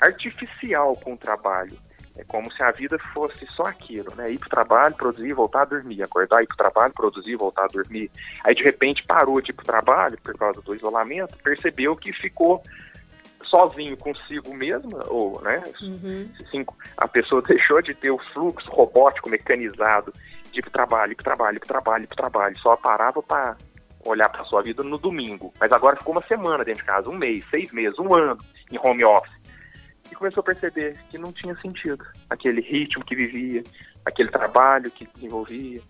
[0.00, 1.76] artificial com o trabalho.
[2.16, 4.32] É como se a vida fosse só aquilo, né?
[4.32, 7.64] Ir para o trabalho, produzir, voltar a dormir, acordar, ir para o trabalho, produzir, voltar
[7.64, 8.10] a dormir.
[8.44, 12.12] Aí de repente parou de ir para o trabalho por causa do isolamento, percebeu que
[12.12, 12.62] ficou
[13.44, 15.62] sozinho consigo mesma, ou, né?
[15.80, 16.28] Uhum.
[16.40, 16.64] Assim,
[16.96, 20.12] a pessoa deixou de ter o fluxo robótico, mecanizado,
[20.52, 22.58] de ir pro trabalho, ir pro trabalho, ir pro trabalho, ir pro trabalho.
[22.58, 23.56] Só parava para
[24.04, 25.52] olhar para sua vida no domingo.
[25.60, 28.38] Mas agora ficou uma semana dentro de casa, um mês, seis meses, um ano
[28.70, 29.32] em home office.
[30.10, 33.62] E começou a perceber que não tinha sentido aquele ritmo que vivia,
[34.04, 35.80] aquele trabalho que desenvolvia,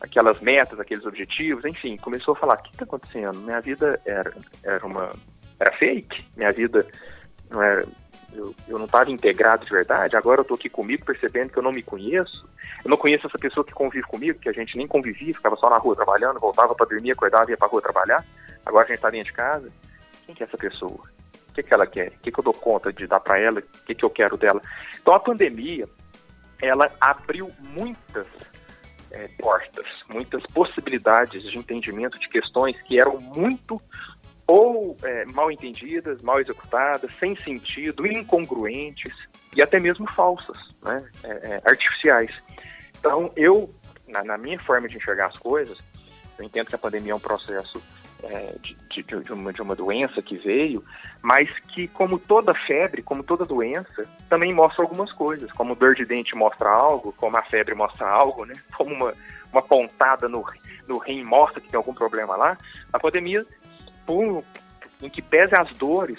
[0.00, 3.38] aquelas metas, aqueles objetivos, enfim, começou a falar, o que está acontecendo?
[3.40, 4.32] Minha vida era,
[4.64, 5.12] era uma
[5.60, 6.86] era fake, minha vida
[7.50, 7.84] não era,
[8.32, 11.62] eu, eu não estava integrado de verdade, agora eu estou aqui comigo percebendo que eu
[11.62, 12.46] não me conheço,
[12.84, 15.68] eu não conheço essa pessoa que convive comigo, que a gente nem convivia, ficava só
[15.70, 18.24] na rua trabalhando, voltava para dormir, acordava e ia para rua trabalhar,
[18.64, 19.70] agora a gente está dentro de casa,
[20.26, 21.00] quem que é essa pessoa?
[21.48, 22.08] O que, que ela quer?
[22.08, 23.60] O que, que eu dou conta de dar para ela?
[23.60, 24.60] O que, que eu quero dela?
[25.00, 25.88] Então a pandemia,
[26.62, 28.26] ela abriu muitas
[29.10, 33.80] é, portas, muitas possibilidades de entendimento de questões que eram muito
[34.48, 39.14] ou é, mal entendidas, mal executadas, sem sentido, incongruentes
[39.54, 42.32] e até mesmo falsas, né, é, é, artificiais.
[42.98, 43.68] Então, eu,
[44.08, 45.76] na, na, minha forma de enxergar as coisas,
[46.38, 47.80] eu entendo que a pandemia é um processo
[48.22, 50.82] é, de, de, de, uma, de uma doença que veio,
[51.20, 56.06] mas que, como toda febre, como toda doença, também mostra algumas coisas, como dor de
[56.06, 59.12] dente mostra algo, como a febre mostra algo, né, como uma,
[59.52, 60.42] uma pontada no,
[60.86, 62.56] no rim mostra que tem algum problema lá,
[62.90, 63.44] a pandemia
[64.08, 64.42] por,
[65.02, 66.18] em que pese as dores,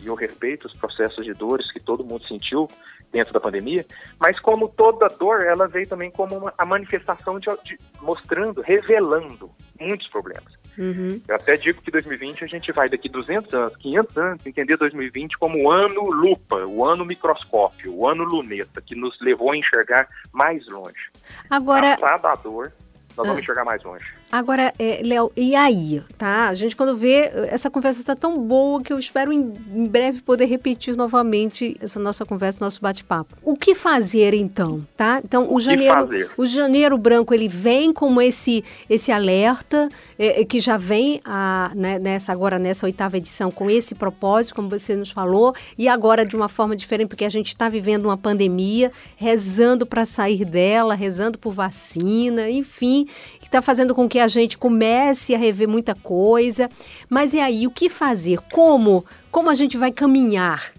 [0.00, 2.66] e eu respeito os processos de dores que todo mundo sentiu
[3.12, 3.84] dentro da pandemia,
[4.18, 9.50] mas como toda dor, ela veio também como uma, a manifestação de, de mostrando, revelando
[9.78, 10.56] muitos problemas.
[10.78, 11.20] Uhum.
[11.28, 15.36] Eu até digo que 2020 a gente vai daqui 200 anos, 500 anos, entender 2020
[15.38, 20.08] como o ano lupa, o ano microscópio, o ano luneta, que nos levou a enxergar
[20.32, 21.10] mais longe.
[21.50, 22.72] Agora, Passada a dor,
[23.16, 24.06] nós vamos enxergar mais longe.
[24.30, 26.48] Agora, é, Léo, e aí, tá?
[26.48, 30.20] A gente quando vê, essa conversa está tão boa que eu espero em, em, breve
[30.20, 33.36] poder repetir novamente essa nossa conversa, nosso bate-papo.
[33.42, 35.20] O que fazer então, tá?
[35.24, 40.58] Então, o, o janeiro, o janeiro branco, ele vem como esse esse alerta é, que
[40.58, 45.10] já vem a, né, nessa agora nessa oitava edição com esse propósito, como você nos
[45.10, 49.86] falou, e agora de uma forma diferente, porque a gente está vivendo uma pandemia, rezando
[49.86, 53.06] para sair dela, rezando por vacina, enfim,
[53.46, 56.68] que está fazendo com que a gente comece a rever muita coisa.
[57.08, 58.40] Mas e aí, o que fazer?
[58.50, 59.06] Como?
[59.30, 60.72] Como a gente vai caminhar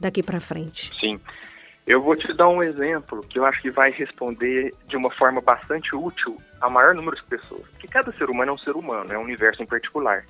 [0.00, 0.92] daqui para frente?
[0.98, 1.20] Sim.
[1.86, 5.40] Eu vou te dar um exemplo que eu acho que vai responder de uma forma
[5.40, 7.62] bastante útil a maior número de pessoas.
[7.70, 10.24] Porque cada ser humano é um ser humano, é um universo em particular.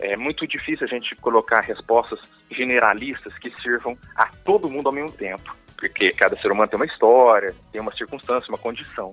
[0.00, 2.18] É muito difícil a gente colocar respostas
[2.50, 6.86] generalistas que sirvam a todo mundo ao mesmo tempo porque cada ser humano tem uma
[6.86, 9.12] história, tem uma circunstância, uma condição.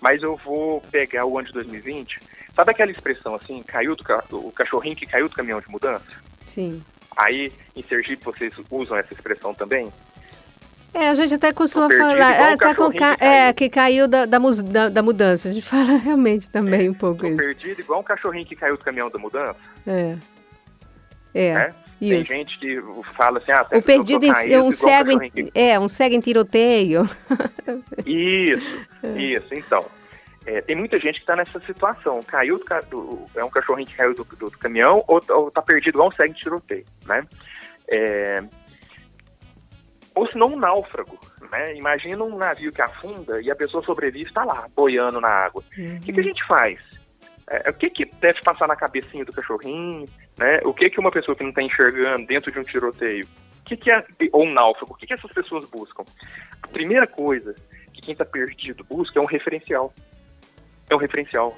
[0.00, 2.20] Mas eu vou pegar o ano de 2020.
[2.54, 4.24] Sabe aquela expressão assim, caiu do ca...
[4.32, 6.06] o cachorrinho que caiu do caminhão de mudança?
[6.46, 6.82] Sim.
[7.14, 9.92] Aí em Sergipe vocês usam essa expressão também?
[10.94, 13.12] É, a gente até costuma falar, é, tá com ca...
[13.14, 13.30] que caiu.
[13.30, 15.50] é, que caiu da, da, da, da, mudança.
[15.50, 17.36] A gente fala realmente também é, um pouco isso.
[17.36, 19.56] perdido igual um cachorrinho que caiu do caminhão da mudança.
[19.86, 20.16] É.
[21.34, 21.54] É.
[21.54, 21.74] Né?
[22.00, 22.28] Isso.
[22.30, 22.80] Tem gente que
[23.16, 25.50] fala assim, ah, o perdido em, um cego em, que...
[25.54, 27.08] é um cego em tiroteio.
[28.04, 28.86] Isso,
[29.16, 29.54] isso.
[29.54, 29.84] Então,
[30.46, 32.20] é, tem muita gente que está nessa situação.
[32.22, 35.60] Caiu do, do, é um cachorrinho que caiu do, do, do caminhão ou, ou tá
[35.62, 37.24] perdido igual um cego em tiroteio, né?
[37.88, 38.42] É,
[40.14, 41.18] ou se não um náufrago,
[41.50, 41.74] né?
[41.76, 45.62] Imagina um navio que afunda e a pessoa sobrevive está lá, boiando na água.
[45.76, 46.00] O Uhum.
[46.00, 46.78] que, que a gente faz?
[47.48, 50.08] É, o que, que deve passar na cabecinha do cachorrinho?
[50.36, 50.60] Né?
[50.64, 53.26] O que, que uma pessoa que não está enxergando dentro de um tiroteio,
[53.64, 56.04] que, que é, ou um náufrago, o que, que essas pessoas buscam?
[56.62, 57.54] A primeira coisa
[57.92, 59.92] que quem está perdido busca é um referencial.
[60.88, 61.56] É um referencial.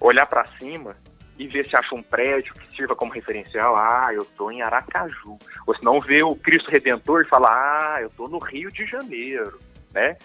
[0.00, 0.96] Olhar para cima
[1.38, 3.76] e ver se acha um prédio que sirva como referencial.
[3.76, 5.38] Ah, eu estou em Aracaju.
[5.66, 8.86] Ou se não ver o Cristo Redentor e falar, ah, eu estou no Rio de
[8.86, 9.58] Janeiro.
[9.92, 10.16] Né?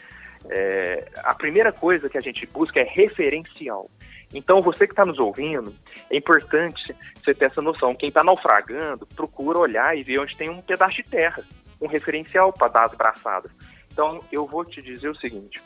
[0.49, 3.89] É, a primeira coisa que a gente busca é referencial.
[4.34, 5.73] Então, você que está nos ouvindo,
[6.09, 7.95] é importante você ter essa noção.
[7.95, 11.43] Quem está naufragando, procura olhar e ver onde tem um pedaço de terra,
[11.82, 13.51] um referencial para dar as braçadas.
[13.91, 15.61] Então, eu vou te dizer o seguinte: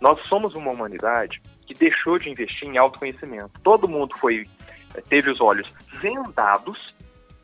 [0.00, 3.60] nós somos uma humanidade que deixou de investir em autoconhecimento.
[3.62, 4.44] Todo mundo foi
[5.08, 6.94] teve os olhos vendados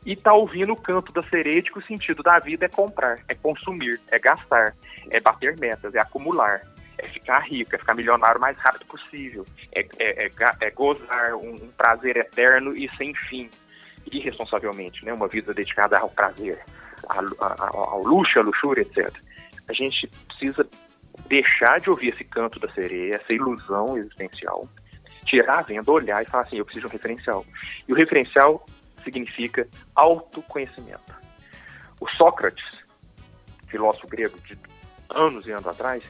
[0.05, 3.19] e está ouvindo o canto da sereia de que o sentido da vida é comprar,
[3.27, 4.75] é consumir, é gastar,
[5.09, 6.61] é bater metas, é acumular
[6.97, 10.31] é ficar rico, é ficar milionário o mais rápido possível, é, é, é,
[10.61, 13.49] é gozar um, um, prazer eterno e sem fim,
[14.11, 15.13] irresponsavelmente, né?
[15.13, 16.59] uma vida dedicada ao prazer,
[17.07, 19.13] ao, ao luxo, à luxúria, etc.
[19.67, 20.67] A gente precisa
[21.27, 24.67] deixar de ouvir esse canto da sereia, essa ilusão existencial,
[25.25, 27.45] tirar a venda, olhar e falar assim, eu preciso de um referencial.
[27.87, 28.65] E o referencial
[29.03, 31.13] significa autoconhecimento.
[31.99, 32.83] O Sócrates,
[33.67, 34.57] filósofo grego de
[35.09, 36.03] anos e anos atrás,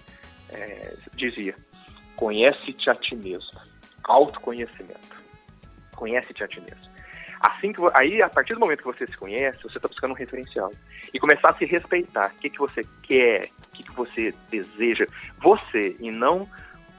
[0.50, 1.56] é, dizia:
[2.16, 3.60] conhece-te a ti mesmo.
[4.04, 5.16] Autoconhecimento.
[5.96, 6.96] Conhece-te a ti mesmo.
[7.40, 10.16] Assim que, aí, a partir do momento que você se conhece, você está buscando um
[10.16, 10.72] referencial.
[11.14, 12.32] E começar a se respeitar.
[12.36, 15.06] O que, que você quer, o que, que você deseja.
[15.40, 16.48] Você, e não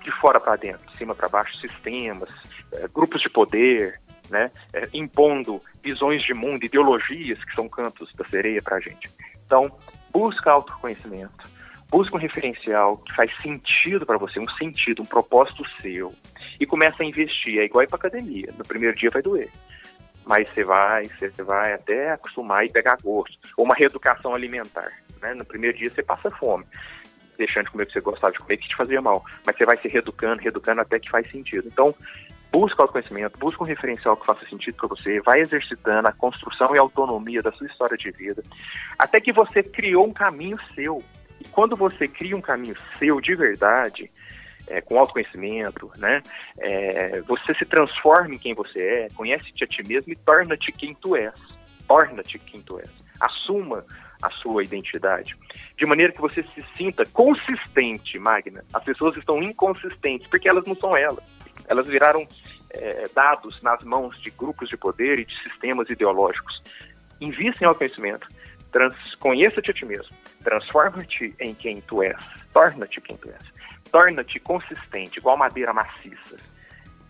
[0.03, 2.30] de fora para dentro, de cima para baixo, sistemas,
[2.72, 8.24] eh, grupos de poder, né, eh, impondo visões de mundo, ideologias que são cantos da
[8.26, 9.11] sereia para a gente.
[9.44, 9.68] Então,
[10.12, 11.49] busca autoconhecimento,
[11.91, 16.12] busca um referencial que faz sentido para você, um sentido, um propósito seu,
[16.59, 17.59] e começa a investir.
[17.59, 18.53] É igual ir para academia.
[18.57, 19.51] No primeiro dia vai doer
[20.26, 23.39] mas você vai, você vai até acostumar e pegar gosto.
[23.57, 24.93] Ou uma reeducação alimentar.
[25.22, 25.32] Né?
[25.34, 26.64] No primeiro dia você passa fome,
[27.39, 29.24] deixando de comer o que você gostava de comer, que te fazia mal.
[29.47, 31.68] Mas você vai se reeducando, reeducando até que faz sentido.
[31.68, 31.95] Então,
[32.51, 36.74] busca o conhecimento, busca um referencial que faça sentido para você, vai exercitando a construção
[36.74, 38.43] e autonomia da sua história de vida,
[38.99, 41.05] até que você criou um caminho seu.
[41.53, 44.11] Quando você cria um caminho seu de verdade,
[44.66, 46.22] é, com autoconhecimento, né?
[46.59, 50.94] É, você se transforma em quem você é, conhece-te a ti mesmo e torna-te quem
[50.94, 51.34] tu és.
[51.86, 52.90] Torna-te quem tu és.
[53.20, 53.84] Assuma
[54.22, 55.36] a sua identidade.
[55.76, 58.64] De maneira que você se sinta consistente, Magna.
[58.72, 61.24] As pessoas estão inconsistentes porque elas não são elas.
[61.68, 62.26] Elas viraram
[62.70, 66.62] é, dados nas mãos de grupos de poder e de sistemas ideológicos.
[67.20, 68.26] Invista em autoconhecimento.
[69.18, 70.14] Conheça-te a ti mesmo.
[70.47, 72.16] Transforma-te em quem tu és.
[72.53, 73.57] Torna-te quem tu és
[73.97, 76.36] torna-te consistente, igual madeira maciça.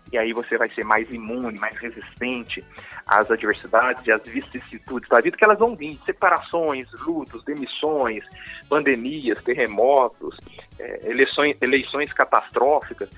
[0.09, 2.63] E aí você vai ser mais imune, mais resistente
[3.05, 5.99] às adversidades e às vicissitudes da vida que elas vão vir.
[6.05, 8.23] Separações, lutos, demissões,
[8.69, 10.37] pandemias, terremotos,
[10.79, 13.09] é, eleições, eleições catastróficas.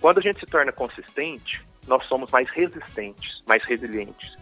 [0.00, 4.32] Quando a gente se torna consistente, nós somos mais resistentes, mais resilientes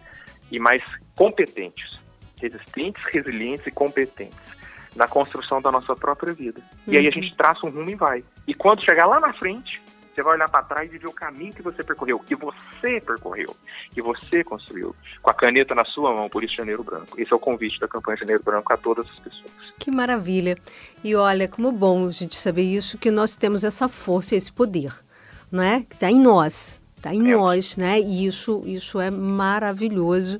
[0.51, 0.83] e mais
[1.15, 1.97] competentes.
[2.39, 4.56] Resistentes, resilientes e competentes
[4.97, 6.59] na construção da nossa própria vida.
[6.85, 6.93] Uhum.
[6.93, 8.23] E aí a gente traça um rumo e vai.
[8.47, 9.79] E quando chegar lá na frente,
[10.13, 13.55] você vai olhar para trás e ver o caminho que você percorreu, que você percorreu,
[13.91, 17.21] que você construiu, com a caneta na sua mão, por isso Janeiro Branco.
[17.21, 19.51] Esse é o convite da campanha Janeiro Branco a todas as pessoas.
[19.77, 20.57] Que maravilha.
[21.03, 24.91] E olha, como bom a gente saber isso, que nós temos essa força, esse poder,
[25.51, 25.81] não é?
[25.81, 27.35] Que está em nós, está em é.
[27.35, 27.99] nós, né?
[27.99, 30.39] E isso, isso é maravilhoso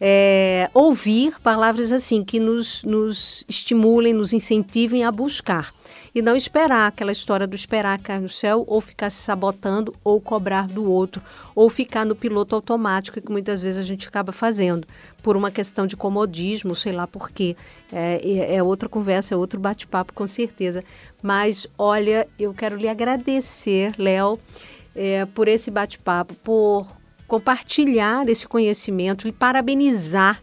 [0.00, 5.72] é, ouvir palavras assim que nos, nos estimulem, nos incentivem a buscar
[6.14, 10.20] e não esperar aquela história do esperar cair no céu ou ficar se sabotando ou
[10.20, 11.20] cobrar do outro
[11.54, 14.86] ou ficar no piloto automático que muitas vezes a gente acaba fazendo
[15.22, 17.56] por uma questão de comodismo, sei lá por quê.
[17.92, 20.84] É, é, outra conversa, é outro bate-papo com certeza.
[21.22, 24.38] Mas olha, eu quero lhe agradecer, Léo,
[24.94, 26.86] é, por esse bate-papo, por
[27.28, 30.42] compartilhar esse conhecimento e parabenizar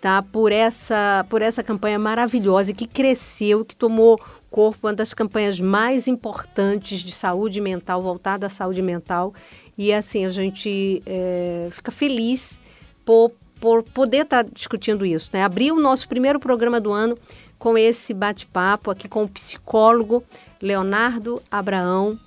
[0.00, 5.60] tá, por, essa, por essa campanha maravilhosa que cresceu, que tomou corpo, uma das campanhas
[5.60, 9.32] mais importantes de saúde mental, voltada à saúde mental.
[9.78, 12.58] E assim, a gente é, fica feliz
[13.04, 13.30] por,
[13.60, 15.30] por poder estar tá discutindo isso.
[15.32, 15.44] Né?
[15.44, 17.16] Abrir o nosso primeiro programa do ano
[17.58, 20.24] com esse bate-papo aqui com o psicólogo
[20.60, 22.18] Leonardo Abraão,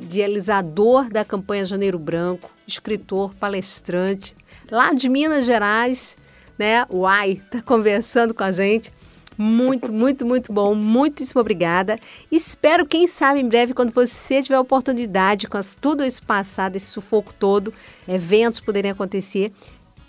[0.00, 4.36] idealizador da campanha Janeiro Branco, escritor, palestrante,
[4.70, 6.16] lá de Minas Gerais,
[6.58, 6.84] né?
[6.90, 8.92] Uai, está conversando com a gente.
[9.36, 10.74] Muito, muito, muito bom.
[10.74, 11.98] Muitíssimo obrigada.
[12.30, 17.32] Espero, quem sabe, em breve, quando você tiver oportunidade, com tudo isso passado, esse sufoco
[17.38, 17.72] todo,
[18.06, 19.52] eventos poderem acontecer,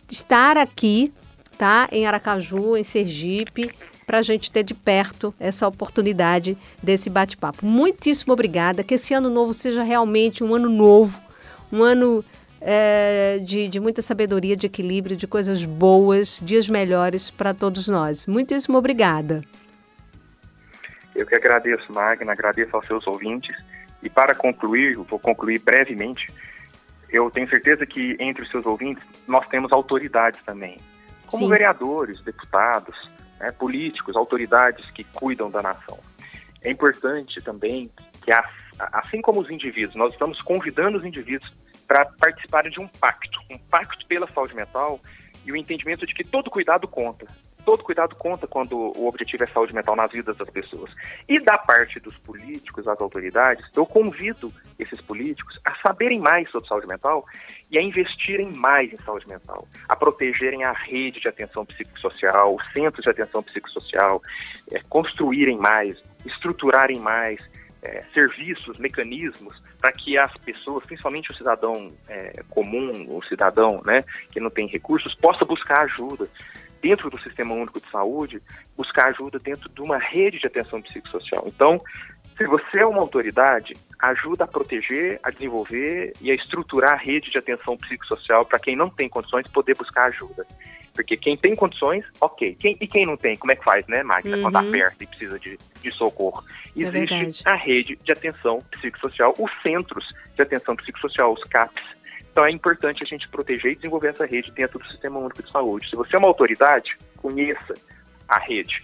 [0.10, 1.14] estar aqui,
[1.58, 1.88] tá?
[1.92, 3.72] Em Aracaju, em Sergipe,
[4.12, 7.66] para a gente ter de perto essa oportunidade desse bate-papo.
[7.66, 8.84] Muitíssimo obrigada.
[8.84, 11.18] Que esse ano novo seja realmente um ano novo,
[11.72, 12.22] um ano
[12.60, 18.28] é, de, de muita sabedoria, de equilíbrio, de coisas boas, dias melhores para todos nós.
[18.28, 19.46] Muitíssimo obrigada.
[21.16, 23.56] Eu que agradeço, Magna, agradeço aos seus ouvintes.
[24.04, 26.28] E para concluir, vou concluir brevemente,
[27.10, 30.80] eu tenho certeza que entre os seus ouvintes nós temos autoridades também,
[31.28, 31.50] como Sim.
[31.50, 33.10] vereadores, deputados,
[33.42, 35.98] né, políticos, autoridades que cuidam da nação.
[36.62, 37.92] É importante também
[38.24, 38.32] que,
[38.78, 41.52] assim como os indivíduos, nós estamos convidando os indivíduos
[41.88, 45.00] para participarem de um pacto, um pacto pela saúde mental
[45.44, 47.26] e o entendimento de que todo cuidado conta.
[47.66, 50.92] Todo cuidado conta quando o objetivo é saúde mental nas vidas das pessoas.
[51.28, 56.68] E da parte dos políticos, das autoridades, eu convido esses políticos a saberem mais sobre
[56.68, 57.26] saúde mental
[57.70, 62.74] e a investirem mais em saúde mental, a protegerem a rede de atenção psicossocial, os
[62.74, 64.22] centros de atenção psicossocial,
[64.72, 67.40] é, construírem mais, estruturarem mais
[67.84, 74.04] é, serviços, mecanismos para que as pessoas, principalmente o cidadão é, comum, o cidadão né,
[74.32, 76.30] que não tem recursos, possa buscar ajuda.
[76.82, 78.42] Dentro do Sistema Único de Saúde,
[78.76, 81.44] buscar ajuda dentro de uma rede de atenção psicossocial.
[81.48, 81.82] Então,
[82.38, 87.30] se você é uma autoridade, ajuda a proteger, a desenvolver e a estruturar a rede
[87.30, 90.46] de atenção psicossocial para quem não tem condições poder buscar ajuda.
[90.94, 92.56] Porque quem tem condições, ok.
[92.60, 94.36] Quem, e quem não tem, como é que faz, né, Magna?
[94.36, 94.44] Uhum.
[94.44, 96.44] Quando aperta e precisa de, de socorro.
[96.76, 97.42] É Existe verdade.
[97.46, 100.06] a rede de atenção psicossocial, os centros
[100.36, 101.84] de atenção psicossocial, os CAPs.
[102.32, 105.52] Então é importante a gente proteger e desenvolver essa rede dentro do Sistema Único de
[105.52, 105.90] Saúde.
[105.90, 107.74] Se você é uma autoridade, conheça
[108.28, 108.84] a rede,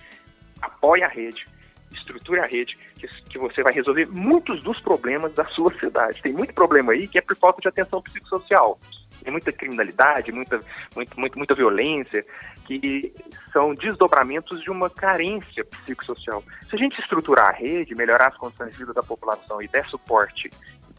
[0.62, 1.46] apoie a rede,
[1.92, 6.22] estruture a rede, que, que você vai resolver muitos dos problemas da sua cidade.
[6.22, 8.78] Tem muito problema aí que é por falta de atenção psicossocial.
[9.24, 10.60] Tem muita criminalidade, muita,
[10.96, 12.26] muita, muita, muita violência,
[12.66, 13.14] que
[13.52, 16.44] são desdobramentos de uma carência psicossocial.
[16.70, 19.86] Se a gente estruturar a rede, melhorar as condições de vida da população e der
[19.88, 20.50] suporte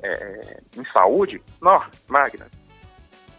[0.03, 2.47] é, em saúde, nossa, Magna,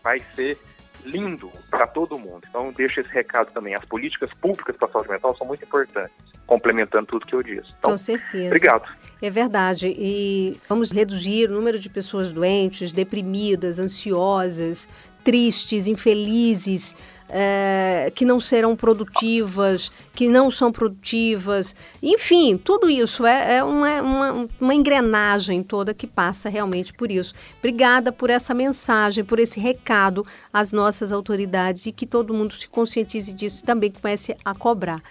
[0.03, 0.57] vai ser
[1.05, 2.41] lindo para todo mundo.
[2.49, 3.75] Então, deixo esse recado também.
[3.75, 6.11] As políticas públicas para a saúde mental são muito importantes,
[6.45, 7.73] complementando tudo que eu disse.
[7.79, 8.47] Então, Com certeza.
[8.47, 8.89] Obrigado.
[9.21, 9.93] É verdade.
[9.97, 14.87] E vamos reduzir o número de pessoas doentes, deprimidas, ansiosas,
[15.23, 16.95] tristes, infelizes,
[17.31, 21.75] eh, que não serão produtivas, que não são produtivas.
[22.01, 27.35] Enfim, tudo isso é, é uma, uma, uma engrenagem toda que passa realmente por isso.
[27.59, 32.67] Obrigada por essa mensagem, por esse recado às nossas autoridades e que todo mundo se
[32.67, 35.01] conscientize disso e também comece a cobrar.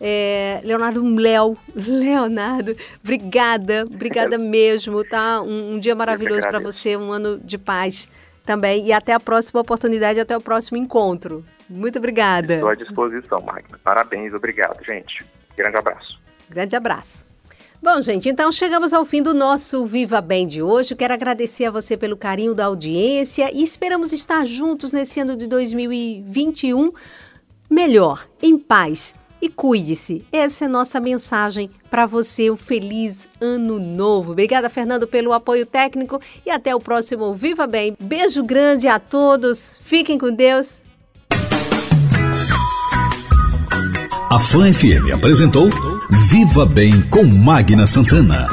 [0.00, 5.42] É, Leonardo Léo, Leonardo, obrigada, obrigada mesmo, tá?
[5.42, 8.08] Um, um dia maravilhoso para você, um ano de paz
[8.44, 11.44] também e até a próxima oportunidade, até o próximo encontro.
[11.68, 12.54] Muito obrigada.
[12.54, 13.78] Estou à disposição, Magna.
[13.82, 15.24] Parabéns, obrigado, gente.
[15.56, 16.18] Grande abraço.
[16.48, 17.26] Grande abraço.
[17.82, 20.96] Bom, gente, então chegamos ao fim do nosso Viva Bem de hoje.
[20.96, 25.46] Quero agradecer a você pelo carinho da audiência e esperamos estar juntos nesse ano de
[25.46, 26.92] 2021
[27.68, 29.14] melhor, em paz.
[29.42, 30.24] E cuide-se.
[30.32, 32.50] Essa é a nossa mensagem para você.
[32.50, 34.32] Um feliz ano novo.
[34.32, 37.94] Obrigada, Fernando, pelo apoio técnico e até o próximo Viva Bem.
[38.00, 39.78] Beijo grande a todos.
[39.84, 40.83] Fiquem com Deus.
[44.30, 45.68] A Fã FM apresentou
[46.28, 48.48] Viva Bem com Magna Santana.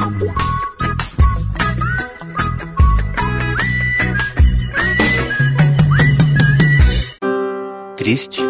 [7.96, 8.42] Triste,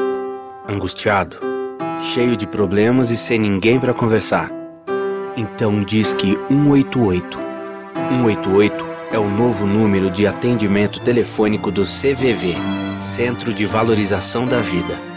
[0.69, 1.37] angustiado,
[2.01, 4.51] cheio de problemas e sem ninguém para conversar.
[5.37, 7.39] Então diz que 188.
[8.11, 12.57] 188 é o novo número de atendimento telefônico do CVV,
[12.99, 15.12] Centro de Valorização da Vida.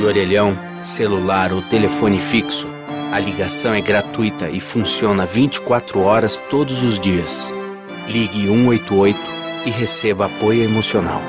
[0.00, 2.66] De orelhão, celular ou telefone fixo,
[3.12, 7.52] a ligação é gratuita e funciona 24 horas todos os dias.
[8.08, 9.20] Ligue 188
[9.66, 11.20] e receba apoio emocional.